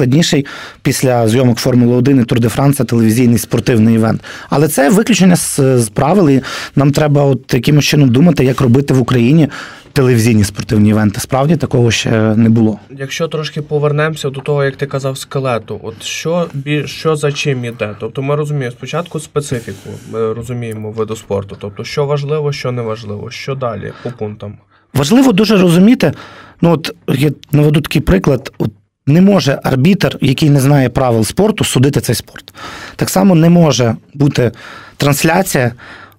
[0.08, 0.46] найскладніший
[0.82, 4.20] після зйомок Формули 1 і Тур де Франса телевізійний спортивний івент.
[4.50, 6.42] Але це виключення з, з правил, і
[6.76, 9.48] нам треба от якимось чином думати, як робити в Україні.
[9.92, 12.78] Телевізійні спортивні івенти справді такого ще не було.
[12.90, 16.46] Якщо трошки повернемося до того, як ти казав, скелету, от що
[16.84, 17.94] що за чим іде?
[18.00, 23.30] Тобто ми розуміємо спочатку специфіку, ми розуміємо виду спорту, тобто що важливо, що не важливо,
[23.30, 24.58] що далі по пунктам.
[24.94, 26.12] Важливо дуже розуміти.
[26.60, 28.52] Ну от я наведу такий приклад.
[28.58, 28.70] От
[29.08, 32.54] не може арбітер, який не знає правил спорту, судити цей спорт.
[32.96, 34.52] Так само не може бути
[34.96, 35.72] трансляція.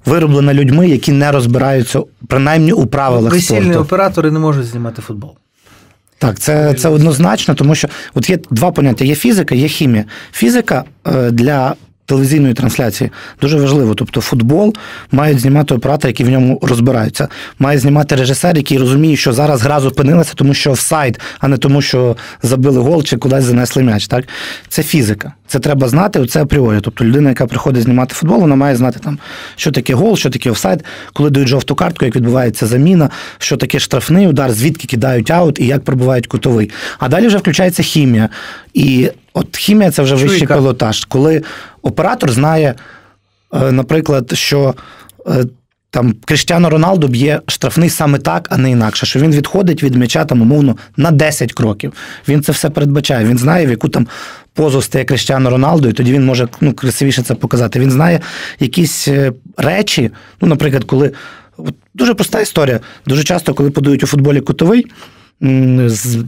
[0.06, 3.80] Вироблена людьми, які не розбираються принаймні у правилах Весільні спорту.
[3.80, 5.36] оператори не можуть знімати футбол.
[6.18, 10.06] Так, це це однозначно, тому що от є два поняття: є фізика, є хімія.
[10.32, 11.76] Фізика е, для
[12.10, 13.10] телевізійної трансляції
[13.42, 13.96] дуже важливо.
[13.96, 14.76] Тобто, футбол
[15.12, 17.28] мають знімати оператори, які в ньому розбираються.
[17.60, 21.82] Має знімати режисер, який розуміє, що зараз гра зупинилася, тому що офсайд, а не тому,
[21.82, 24.08] що забили гол чи кудись занесли м'яч.
[24.08, 24.26] Так,
[24.70, 25.34] це фізика.
[25.48, 26.26] Це треба знати.
[26.26, 26.80] Це апріорі.
[26.82, 29.20] Тобто людина, яка приходить знімати футбол, вона має знати там,
[29.56, 30.84] що таке гол, що таке офсайд,
[31.14, 35.66] коли дають жовту картку, як відбувається заміна, що таке штрафний удар, звідки кидають аут і
[35.66, 36.72] як пробувають кутовий.
[37.00, 38.30] А далі вже включається хімія.
[38.74, 40.32] І от хімія це вже Чуйка.
[40.32, 41.42] вищий пілотаж, коли
[41.82, 42.76] оператор знає,
[43.54, 44.76] е, наприклад, що.
[45.28, 45.46] е,
[45.92, 49.06] Там Криштіано Роналду б'є штрафний саме так, а не інакше.
[49.06, 51.94] Що він відходить від м'яча там, умовно, на 10 кроків.
[52.28, 53.26] Він це все передбачає.
[53.26, 54.08] Він знає, в яку там
[54.54, 57.80] позу стає Криштіано Роналду, і тоді він може ну, красивіше це показати.
[57.80, 58.20] Він знає
[58.60, 60.12] якісь е, речі.
[60.42, 61.12] Ну, наприклад, коли
[61.58, 62.80] от дуже проста історія.
[63.06, 64.86] Дуже часто, коли подають у футболі кутовий.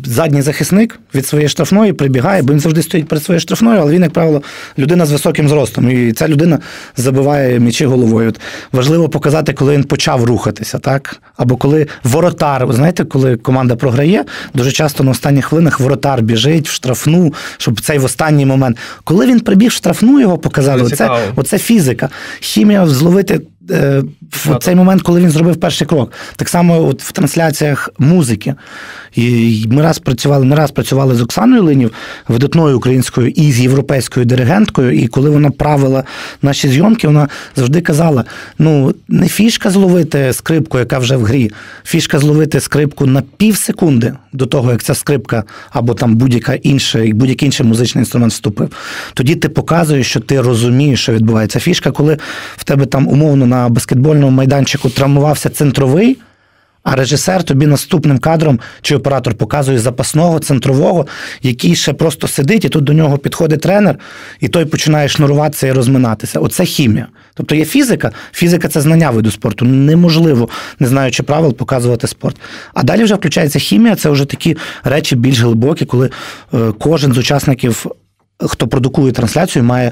[0.05, 4.01] Задній захисник від своєї штрафної прибігає, бо він завжди стоїть перед своєю штрафною, але він,
[4.01, 4.41] як правило,
[4.78, 5.89] людина з високим зростом.
[5.89, 6.59] І ця людина
[6.97, 8.30] забиває м'ячі головою.
[8.30, 8.39] От
[8.72, 11.22] важливо показати, коли він почав рухатися, так?
[11.38, 16.70] Або коли воротар, ви знаєте, коли команда програє, дуже часто на останніх хвилинах воротар біжить
[16.70, 18.78] в штрафну, щоб цей в останній момент.
[19.03, 20.89] Коли він прибіг в штрафну, його показали.
[20.89, 22.09] Це Оце, оце фізика.
[22.39, 23.41] Хімія зловити.
[23.70, 28.55] Е, В цей момент, коли він зробив перший крок, так само от в трансляціях музики.
[29.16, 31.91] І ми раз працювали, не раз працювали з Оксаною Линів,
[32.28, 34.91] видатною українською і з європейською диригенткою.
[34.91, 36.03] І коли вона правила
[36.41, 38.26] наші зйомки, вона завжди казала:
[38.59, 41.51] ну, не фішка зловити скрипку, яка вже в грі,
[41.84, 47.05] фішка зловити скрипку на пів секунди до того, як ця скрипка або там будь-яка інша,
[47.14, 48.70] будь-який інший музичний інструмент вступив.
[49.14, 51.59] Тоді ти показуєш, що ти розумієш, що відбувається.
[51.59, 52.18] Фішка, коли
[52.57, 56.18] в тебе там умовно на баскетбольному майданчику травмувався центровий.
[56.84, 61.07] А режисер тобі наступним кадром чи оператор показує запасного центрового,
[61.41, 63.99] який ще просто сидить, і тут до нього підходить тренер,
[64.39, 66.39] і той починає шнуруватися і розминатися.
[66.39, 67.07] Оце хімія.
[67.34, 68.12] Тобто є фізика.
[68.32, 69.66] Фізика це знання виду спорту.
[69.66, 70.49] Неможливо,
[70.80, 72.36] не знаючи правил, показувати спорт.
[72.74, 76.09] А далі вже включається хімія, це вже такі речі більш глибокі, коли
[76.53, 77.86] е, кожен з учасників,
[78.39, 79.91] хто продукує трансляцію, має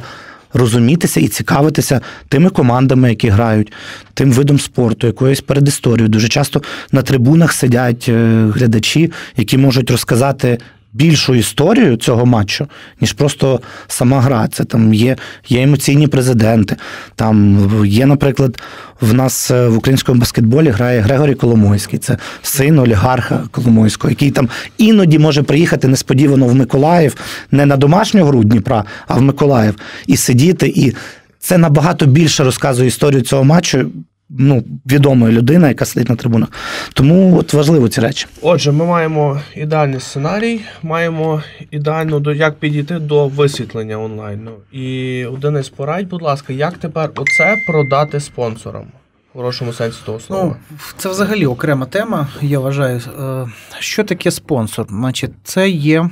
[0.54, 3.72] розумітися і цікавитися тими командами, які грають,
[4.14, 6.10] тим видом спорту, якоюсь передісторією.
[6.10, 10.58] Дуже часто на трибунах сидять е, глядачі, які можуть розказати.
[10.94, 12.68] Більшу історію цього матчу,
[13.02, 14.48] ніж просто сама гра.
[14.48, 15.18] Це там є,
[15.50, 16.76] є емоційні президенти.
[17.16, 18.62] Там є, наприклад,
[19.02, 24.50] в нас е, в українському баскетболі грає Грегорій Коломойський, це син олігарха Коломойського, який там
[24.78, 27.16] іноді може приїхати несподівано в Миколаїв,
[27.52, 29.76] не на домашню гру Дніпра, а в Миколаїв,
[30.08, 30.68] і сидіти.
[30.68, 30.96] І
[31.40, 33.92] це набагато більше розказує історію цього матчу.
[34.30, 36.50] Ну, відомої людина, яка сидить на трибунах.
[36.94, 38.28] Тому от важливо ці речі.
[38.42, 44.52] Отже, ми маємо ідеальний сценарій, маємо ідеально до як підійти до висвітлення онлайну.
[44.72, 48.86] І Денис, порадь, будь ласка, як тепер оце продати спонсорам?
[49.34, 50.44] В хорошому сенсі того слова.
[50.72, 53.02] Ну, це взагалі окрема тема, я вважаю.
[53.20, 53.48] Е,
[53.80, 54.86] Що таке спонсор?
[54.90, 56.10] Значить, це є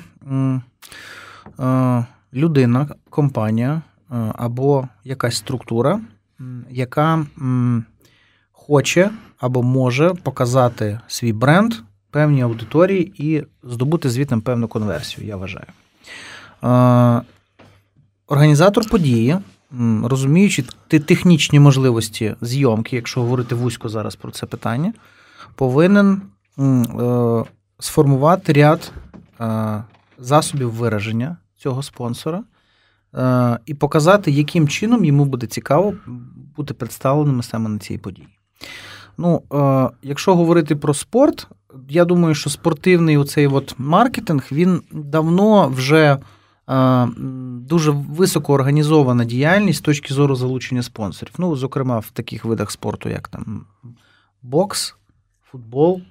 [1.60, 6.00] е, людина, компанія е, або якась структура,
[6.70, 7.26] яка
[8.68, 11.74] хоче або може показати свій бренд
[12.12, 15.66] певній аудиторії і здобути звітом певну конверсію, я вважаю.
[16.64, 17.22] Е,
[18.28, 19.38] Організатор події,
[20.04, 24.94] розуміючи технічні можливості зйомки, якщо говорити вузько зараз про це питання,
[25.56, 26.22] повинен
[26.60, 27.44] е,
[27.80, 28.92] сформувати ряд
[29.42, 29.84] е,
[30.18, 32.44] засобів вираження, цього спонсора
[33.66, 35.94] і показати, яким чином йому буде цікаво
[36.58, 38.37] бути представленими саме на цій події.
[39.18, 41.48] Ну, е, якщо говорити про спорт,
[41.90, 46.18] я думаю, що спортивний оцей от маркетинг він давно вже
[46.70, 47.08] е,
[47.62, 51.34] дуже високо організована діяльність з точки зору залучення спонсорів.
[51.38, 53.66] Ну, зокрема, в таких видах спорту, як там
[54.42, 54.96] бокс,
[55.52, 56.02] футбол,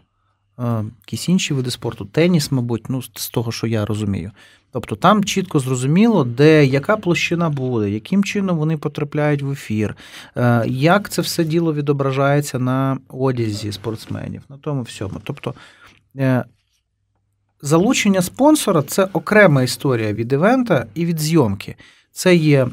[0.58, 4.32] е, якісь інші види спорту, теніс, мабуть, ну, з того, що я розумію.
[4.76, 9.96] Тобто там чітко зрозуміло, де яка площина буде, яким чином вони потрапляють в ефір,
[10.36, 15.20] е, як це все діло відображається на одязі спортсменів, на тому всьому.
[15.24, 15.54] Тобто
[16.16, 16.44] е,
[17.62, 21.76] залучення спонсора це окрема історія від івента і від зйомки.
[22.16, 22.68] Це є,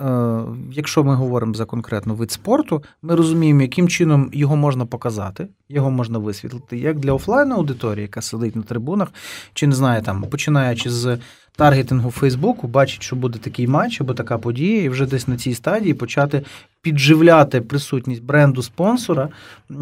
[0.00, 0.40] е,
[0.72, 5.90] якщо ми говоримо за конкретно вид спорту, ми розуміємо, яким чином його можна показати, його
[5.90, 9.08] можна висвітлити, як для офлайн аудиторії, яка сидить на трибунах,
[9.54, 11.18] чи не знаю, там, починаючи з
[11.58, 15.54] таргетингу Фейсбуку, бачить, що буде такий матч або така подія, і вже десь на цій
[15.54, 16.42] стадії почати
[16.82, 19.74] підживляти присутність бренду спонсора е,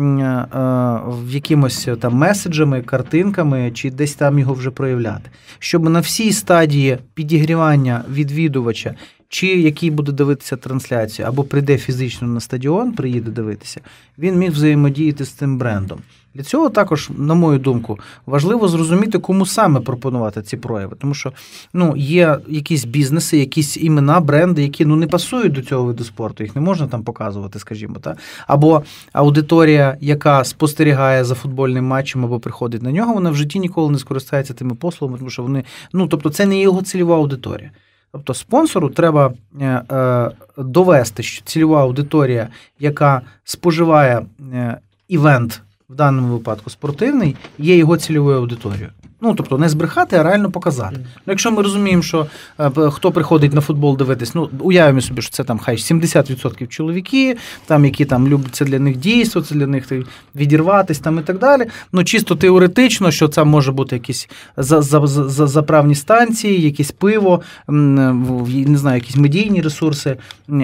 [1.07, 6.99] в якимось там меседжами, картинками, чи десь там його вже проявляти, щоб на всій стадії
[7.15, 8.95] підігрівання відвідувача.
[9.29, 13.81] Чи який буде дивитися трансляцію, або прийде фізично на стадіон, приїде дивитися,
[14.19, 15.99] він міг взаємодіяти з цим брендом.
[16.37, 20.97] Для цього також, на мою думку, важливо зрозуміти, кому саме пропонувати ці прояви.
[21.01, 21.33] Тому що
[21.73, 26.45] ну, є якісь бізнеси, якісь імена, бренди, які ну, не пасують до цього виду спорту,
[26.45, 27.97] їх не можна там показувати, скажімо.
[28.01, 28.17] так.
[28.47, 28.83] Або
[29.13, 33.99] аудиторія, яка спостерігає за футбольним матчем або приходить на нього, вона в житті ніколи не
[33.99, 37.71] скористається тими послугами, тому що вони, ну тобто, це не його цільова аудиторія.
[38.13, 44.79] Тобто спонсору треба е, е, довести, що цільова аудиторія, яка споживає е,
[45.09, 48.91] івент в даному випадку спортивний, є його цільовою аудиторією.
[49.21, 50.97] Ну, тобто не збрехати, а реально показати.
[50.99, 52.27] Ну, Якщо ми розуміємо, що
[52.61, 57.37] е, хто приходить на футбол дивитись, ну уявимо собі, що це там хай 70% чоловіки,
[57.67, 59.93] там які там люблять це для них дійство, це для них
[60.35, 61.67] відірватись там і так далі.
[61.93, 69.17] Ну чисто теоретично, що це може бути якісь заправні станції, якесь пиво, не знаю, якісь
[69.17, 70.17] медійні ресурси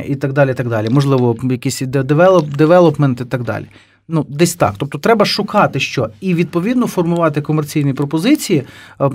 [0.07, 0.51] і так далі.
[0.51, 0.89] і так далі.
[0.91, 3.67] Можливо, якісь девелопмент і так далі.
[4.15, 4.75] Ну, десь так.
[4.79, 8.63] Тобто треба шукати що і відповідно формувати комерційні пропозиції
[9.01, 9.11] е,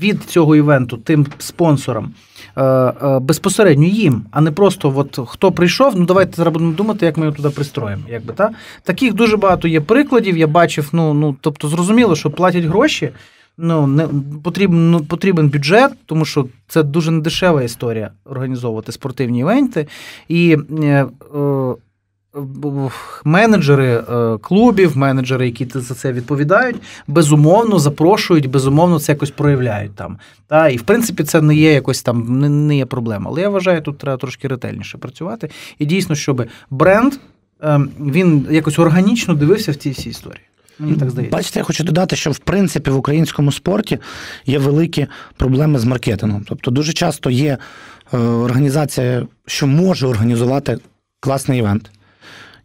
[0.00, 2.10] від цього івенту тим спонсорам
[2.56, 5.94] е, е, безпосередньо їм, а не просто от хто прийшов.
[5.96, 8.02] Ну давайте зараз будемо думати, як ми його туди пристроїмо.
[8.08, 8.50] Якби та
[8.82, 10.36] таких дуже багато є прикладів.
[10.36, 10.88] Я бачив.
[10.92, 13.10] Ну ну тобто, зрозуміло, що платять гроші.
[13.58, 14.08] Ну не
[14.44, 19.86] потрібен ну, потрібен бюджет, тому що це дуже недешева історія організовувати спортивні івенти
[20.28, 20.56] і.
[20.82, 21.06] Е,
[21.36, 21.74] е,
[23.24, 26.76] менеджери е, клубів, менеджери, які за це відповідають,
[27.06, 30.18] безумовно запрошують, безумовно це якось проявляють там.
[30.46, 33.30] Та, І в принципі це не є якось там не, є проблема.
[33.30, 35.50] Але я вважаю, тут треба трошки ретельніше працювати.
[35.78, 37.12] І дійсно, щоб бренд
[37.60, 40.42] ем, він якось органічно дивився в цій всій історії.
[40.78, 41.36] Мені так здається.
[41.36, 43.98] Бачите, я хочу додати, що в принципі в українському спорті
[44.46, 45.06] є великі
[45.36, 46.44] проблеми з маркетингом.
[46.48, 47.58] Тобто, дуже часто є
[48.12, 50.78] е, організація, що може організувати
[51.20, 51.90] класний івент.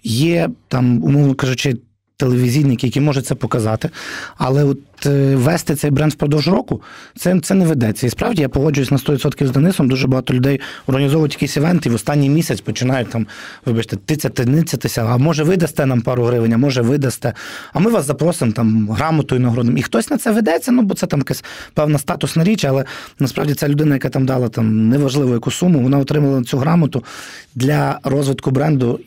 [0.09, 1.77] Є там, умовно кажучи,
[2.17, 3.89] телевізійники, які можуть це показати,
[4.37, 6.81] але от е, вести цей бренд впродовж року
[7.15, 8.07] це це не ведеться.
[8.07, 9.89] І справді я погоджуюсь на 100% з Денисом.
[9.89, 13.27] Дуже багато людей організовують якісь івенти і в останній місяць починають там,
[13.65, 17.33] вибачте, тицяти, ницятися, а може видасте нам пару гривень, а може видасте,
[17.73, 19.77] а ми вас запросимо там грамотою нагородом.
[19.77, 21.43] І хтось на це ведеться, ну бо це там якась
[21.73, 22.85] певна статусна річ, але
[23.19, 27.03] насправді ця людина, яка там дала там неважливу яку суму, вона отримала цю грамоту
[27.55, 28.99] для розвитку бренду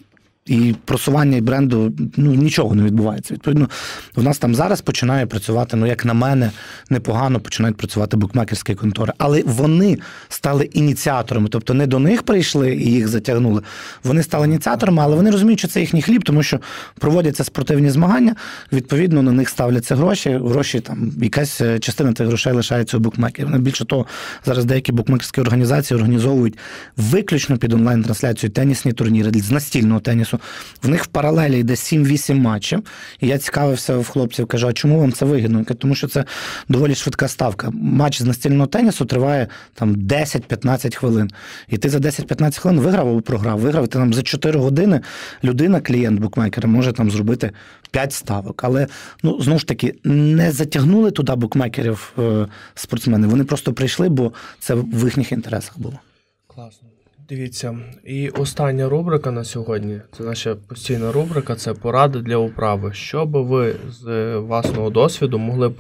[0.51, 3.35] і просування бренду ну нічого не відбувається.
[3.35, 3.69] Відповідно,
[4.17, 6.51] в нас там зараз починає працювати, ну як на мене,
[6.91, 9.99] непогано починають працювати букмекерські контори, але вони
[10.29, 13.63] стали ініціаторами, тобто не до них прийшли і їх затягнули.
[14.05, 16.61] Вони стали ініціаторами, але вони розуміють, що це їхній хліб, тому що
[16.99, 18.37] проводяться спортивні змагання.
[18.73, 20.41] Відповідно, на них ставляться гроші.
[20.45, 23.59] Гроші там якась е, частина тих грошей лишається у букмекерів.
[23.59, 24.07] Більше того,
[24.47, 26.59] зараз деякі букмекерські організації організовують
[26.97, 30.40] виключно під онлайн-трансляцію тенісні турніри з настільного тенісу.
[30.83, 32.83] В них в паралелі йде 7-8 матчів.
[33.21, 35.65] І я цікавився в хлопців, кажу, а чому вам це вигідно?
[35.65, 36.25] Тому що це
[36.69, 37.71] доволі швидка ставка.
[37.75, 41.31] Матч з настільного тенісу триває там 10-15 хвилин.
[41.69, 43.59] І ти за 10-15 хвилин виграв або програв.
[43.59, 45.01] Виграв ти там за 4 години
[45.45, 47.51] людина, клієнт букмекера, може там зробити
[47.91, 48.65] 5 ставок.
[48.65, 48.87] Але
[49.23, 53.27] ну знову ж таки не затягнули туди букмекерів е, спортсмени.
[53.27, 55.99] Вони просто прийшли, бо це в їхніх інтересах було.
[56.47, 56.90] Класно.
[57.31, 62.93] Дивіться, і остання рубрика на сьогодні це наша постійна рубрика це поради для управи.
[62.93, 65.71] Що би ви з власного досвіду могли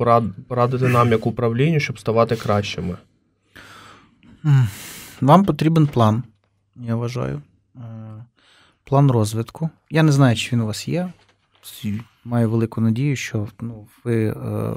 [0.48, 2.96] порадити нам як управлінню, щоб ставати кращими?
[5.20, 6.22] Вам потрібен план,
[6.76, 7.42] я вважаю.
[7.76, 7.80] Е,
[8.84, 9.70] план розвитку.
[9.90, 11.12] Я не знаю, чи він у вас є.
[12.24, 14.34] Маю велику надію, що ну, ви е,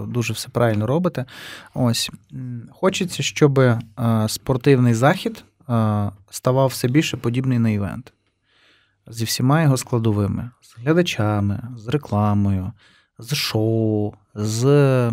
[0.07, 1.25] дуже все правильно робите.
[1.73, 2.11] Ось
[2.71, 3.79] хочеться, щоб е,
[4.27, 5.43] спортивний захід
[6.29, 8.13] ставав все більше подібний на івент
[9.07, 12.71] зі всіма його складовими: з глядачами, з рекламою,
[13.19, 15.11] з шоу, з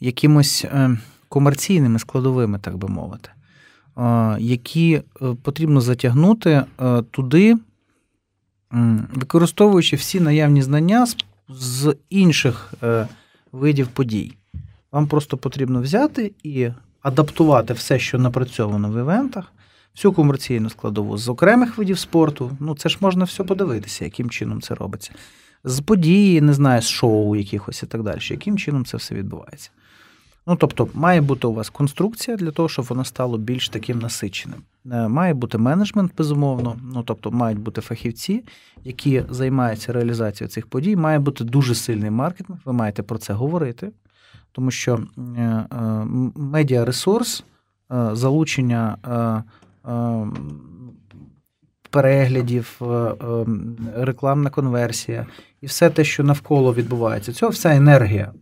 [0.00, 3.30] якимось е, комерційними складовими, так би мовити,
[3.98, 5.02] е, які е,
[5.42, 7.56] потрібно затягнути е, туди,
[9.14, 11.06] використовуючи всі наявні знання
[11.48, 13.08] з інших е,
[13.52, 14.36] видів подій.
[14.92, 16.68] Вам просто потрібно взяти і
[17.02, 19.52] адаптувати все, що напрацьовано в івентах,
[19.94, 22.50] всю комерційну складову з окремих видів спорту.
[22.60, 25.12] Ну, це ж можна все подивитися, яким чином це робиться.
[25.64, 29.70] З події, не знаю, з шоу якихось і так далі, яким чином це все відбувається.
[30.46, 34.62] Ну, тобто, має бути у вас конструкція для того, щоб воно стало більш таким насиченим.
[34.92, 36.76] Е, має бути менеджмент, безумовно.
[36.94, 38.44] Ну, тобто, мають бути фахівці,
[38.84, 40.96] які займаються реалізацією цих подій.
[40.96, 42.58] Має бути дуже сильний маркетинг.
[42.64, 43.92] Ви маєте про це говорити,
[44.52, 45.66] тому що е, е,
[46.36, 47.44] медіаресурс,
[48.12, 48.96] залучення
[51.90, 52.80] переглядів,
[53.96, 55.26] рекламна конверсія
[55.60, 58.32] і все те, що навколо відбувається, цього вся енергія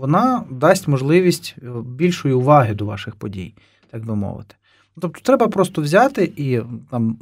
[0.00, 3.54] вона дасть можливість е, більшої уваги до ваших подій,
[3.90, 4.54] так би мовити.
[5.00, 7.18] Тобто треба просто взяти і там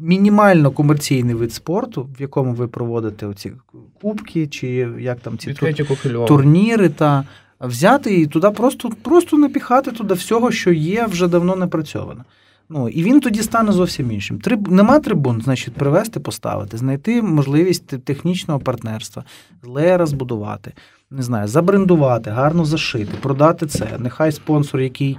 [0.00, 3.52] мінімально комерційний вид спорту, в якому ви проводите оці
[4.00, 4.68] кубки, чи
[4.98, 6.26] як там ці тур...
[6.26, 7.24] турніри, та
[7.60, 12.24] взяти і туди просто просто напіхати туди всього, що є вже давно напрацьовано.
[12.68, 14.38] Ну, І він тоді стане зовсім іншим.
[14.38, 14.68] Триб...
[14.68, 19.24] Нема трибун, значить, привезти, поставити, знайти можливість технічного партнерства,
[19.62, 20.72] леєра збудувати
[21.10, 23.96] не знаю, забрендувати, гарно зашити, продати це.
[23.98, 25.18] Нехай спонсор, який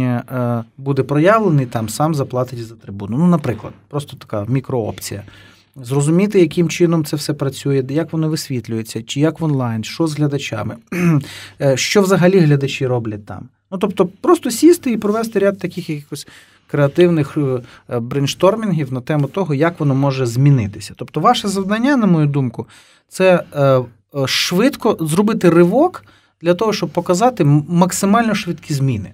[0.00, 3.18] е, буде проявлений, там сам заплатить за трибуну.
[3.18, 5.22] Ну, наприклад, просто така мікроопція.
[5.76, 10.16] Зрозуміти, яким чином це все працює, як воно висвітлюється, чи як в онлайн, що з
[10.16, 10.76] глядачами,
[11.60, 13.48] е, що взагалі глядачі роблять там.
[13.70, 16.28] Ну, тобто, просто сісти і провести ряд таких якихось
[16.70, 17.38] креативних
[17.88, 20.94] е, брейнштормінгів на тему того, як воно може змінитися.
[20.96, 22.66] Тобто, ваше завдання, на мою думку,
[23.08, 23.44] це
[24.14, 26.04] Е, швидко зробити ривок
[26.42, 29.12] для того, щоб показати максимально швидкі зміни.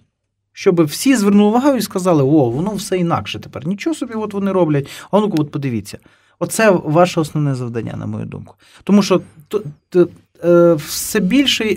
[0.52, 3.66] Щоб всі звернули увагу і сказали, о, воно все інакше тепер.
[3.66, 4.88] Нічого собі, от вони роблять.
[5.10, 5.98] А ну от подивіться.
[6.38, 8.54] Оце ваше основне завдання, на мою думку.
[8.84, 10.08] Тому що то, то,
[10.44, 11.76] е, все більше,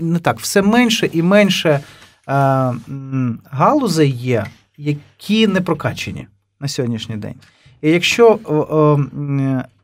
[0.00, 1.82] не так, все менше і менше е,
[3.50, 4.46] галузей є,
[4.80, 6.26] які не прокачені
[6.60, 7.34] на сьогоднішній день.
[7.82, 9.00] І якщо о, о,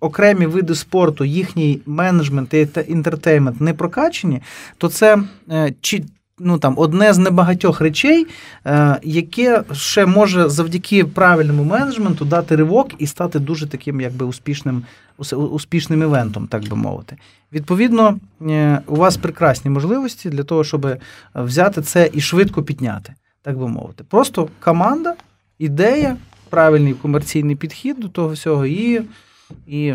[0.00, 4.42] окремі види спорту, їхній менеджмент і інтертеймент не прокачені,
[4.78, 5.18] то це
[5.50, 6.04] е, чи.
[6.38, 8.26] Ну там одне з небагатьох речей,
[8.66, 14.82] е, яке ще може завдяки правильному менеджменту дати ривок і стати дуже таким, якби успішним
[15.50, 17.16] успішним івентом, так би мовити.
[17.52, 20.86] Відповідно, е, у вас прекрасні можливості для того, щоб
[21.34, 23.14] взяти це і швидко підняти,
[23.46, 24.04] так би мовити.
[24.04, 25.14] Просто команда,
[25.58, 26.16] ідея,
[26.50, 29.02] правильний комерційний підхід до того всього, і
[29.66, 29.94] і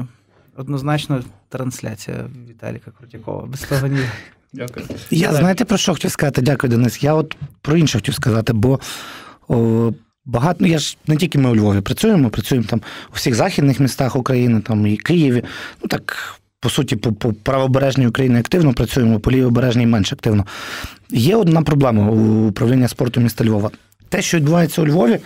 [0.58, 2.18] однозначно трансляція
[2.50, 3.46] Віталіка Крутякова.
[3.46, 4.00] Без того ні.
[4.54, 4.86] Дякую.
[5.10, 6.42] Я знаєте про що хотів сказати?
[6.42, 7.04] Дякую, Денис.
[7.04, 8.80] Я от про інше хотів сказати, бо
[9.48, 9.92] о,
[10.26, 13.80] багато, ну я ж не тільки ми у Львові працюємо, працюємо там у всіх західних
[13.80, 15.44] містах України, там і Києві.
[15.82, 16.41] Ну так.
[16.62, 20.46] По суті, по, по правобережній Україні активно працюємо, по лівобережній менш активно.
[21.10, 23.72] Є одна проблема у управління спорту міста Львова
[24.12, 25.20] те, що відбувається у Львові,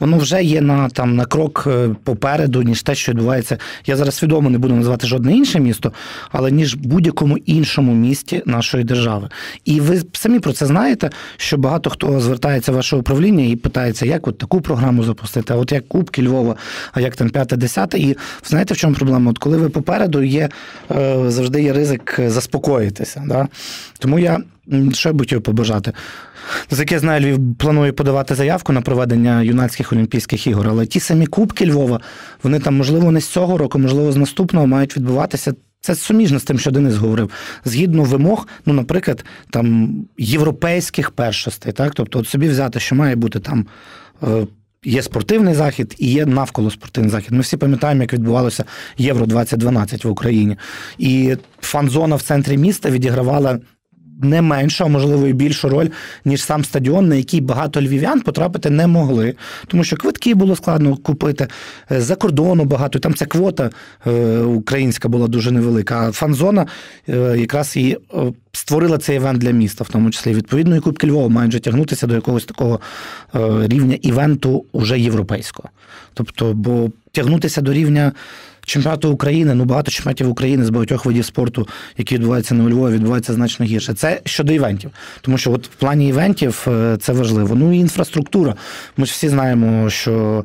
[0.00, 3.58] воно вже є на там на крок е, попереду, ніж те, що відбувається.
[3.86, 5.92] Я зараз свідомо не буду називати жодне інше місто,
[6.32, 9.28] але ніж будь-якому іншому місті нашої держави.
[9.64, 14.06] І ви самі про це знаєте, що багато хто звертається в ваше управління і питається,
[14.06, 16.56] як от таку програму запустити, а от як Кубки Львова,
[16.92, 17.98] а як там п'яте, десяте.
[17.98, 19.30] І знаєте, в чому проблема?
[19.30, 20.48] От коли ви попереду є
[20.90, 23.22] е, завжди є ризик заспокоїтися.
[23.26, 23.48] Да?
[23.98, 24.38] Тому я
[24.92, 25.92] що я хотів побажати?
[26.78, 31.26] Як я знаю, Львів планує подавати заявку на проведення юнацьких Олімпійських ігор, але ті самі
[31.26, 32.00] Кубки Львова,
[32.42, 35.54] вони там, можливо, не з цього року, можливо, з наступного мають відбуватися.
[35.80, 37.30] Це суміжно з тим, що Денис говорив,
[37.64, 41.94] згідно вимог, ну, наприклад, там європейських першостей, так?
[41.94, 43.66] Тобто, от собі взяти, що має бути там.
[44.22, 44.46] Е,
[44.84, 47.32] є спортивний захід і є навколо спортивний захід.
[47.32, 48.64] Ми всі пам'ятаємо, як відбувалося
[48.98, 50.56] Євро 2012 в Україні.
[50.98, 53.58] І фан-зона в центрі міста відігравала
[54.24, 55.88] не меншу, а можливо і більшу роль,
[56.24, 59.34] ніж сам стадіон, на який багато львів'ян потрапити не могли.
[59.66, 61.46] Тому що квитки було складно купити,
[61.92, 62.98] е, за кордону багато.
[62.98, 63.70] Там ця квота
[64.06, 66.08] е, українська була дуже невелика.
[66.08, 66.66] А фан-зона
[67.08, 67.98] е, якраз і
[68.52, 70.34] створила цей івент для міста, в тому числі.
[70.34, 72.80] Відповідно, і Кубки Львова мають тягнутися до якогось такого
[73.66, 75.68] рівня івенту уже європейського.
[76.14, 78.12] Тобто, бо тягнутися до рівня
[78.70, 81.68] чемпіонату України, ну багато чемпіонатів України з багатьох видів спорту,
[81.98, 83.94] які відбуваються на Львові, відбуваються значно гірше.
[83.94, 84.90] Це щодо івентів.
[85.20, 87.54] Тому що от в плані івентів е, це важливо.
[87.54, 88.54] Ну і інфраструктура.
[88.96, 90.44] Ми ж всі знаємо, що.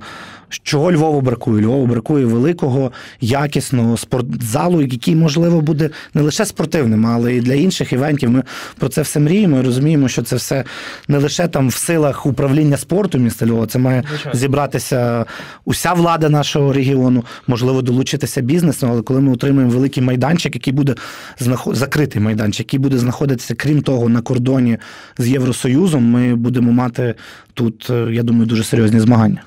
[0.63, 1.63] Чого Львову бракує?
[1.63, 2.91] Львову бракує великого,
[3.21, 8.29] якісного спортзалу, який, можливо, буде не лише спортивним, але і для інших івентів.
[8.29, 8.43] Ми
[8.79, 10.63] про це все мріємо і розуміємо, що це все
[11.07, 13.67] не лише там в силах управління спорту міста Львова.
[13.67, 14.39] Це має Звичайно.
[14.39, 15.25] зібратися
[15.65, 20.95] уся влада нашого регіону, можливо, долучитися бізнесу, але коли ми отримаємо великий майданчик, який буде
[21.39, 21.75] знаход...
[21.75, 24.77] закритий майданчик, який буде знаходитися, крім того, на кордоні
[25.17, 27.15] з Євросоюзом, ми будемо мати
[27.53, 29.41] тут, е, я думаю, дуже серйозні змагання.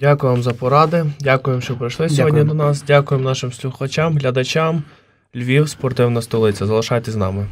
[0.00, 1.04] Дякую вам за поради.
[1.20, 2.58] Дякуємо, що прийшли сьогодні Дякую.
[2.58, 2.84] до нас.
[2.86, 4.82] Дякуємо нашим слухачам, глядачам.
[5.36, 6.66] Львів, спортивна столиця.
[6.66, 7.46] Залишайтесь з нами.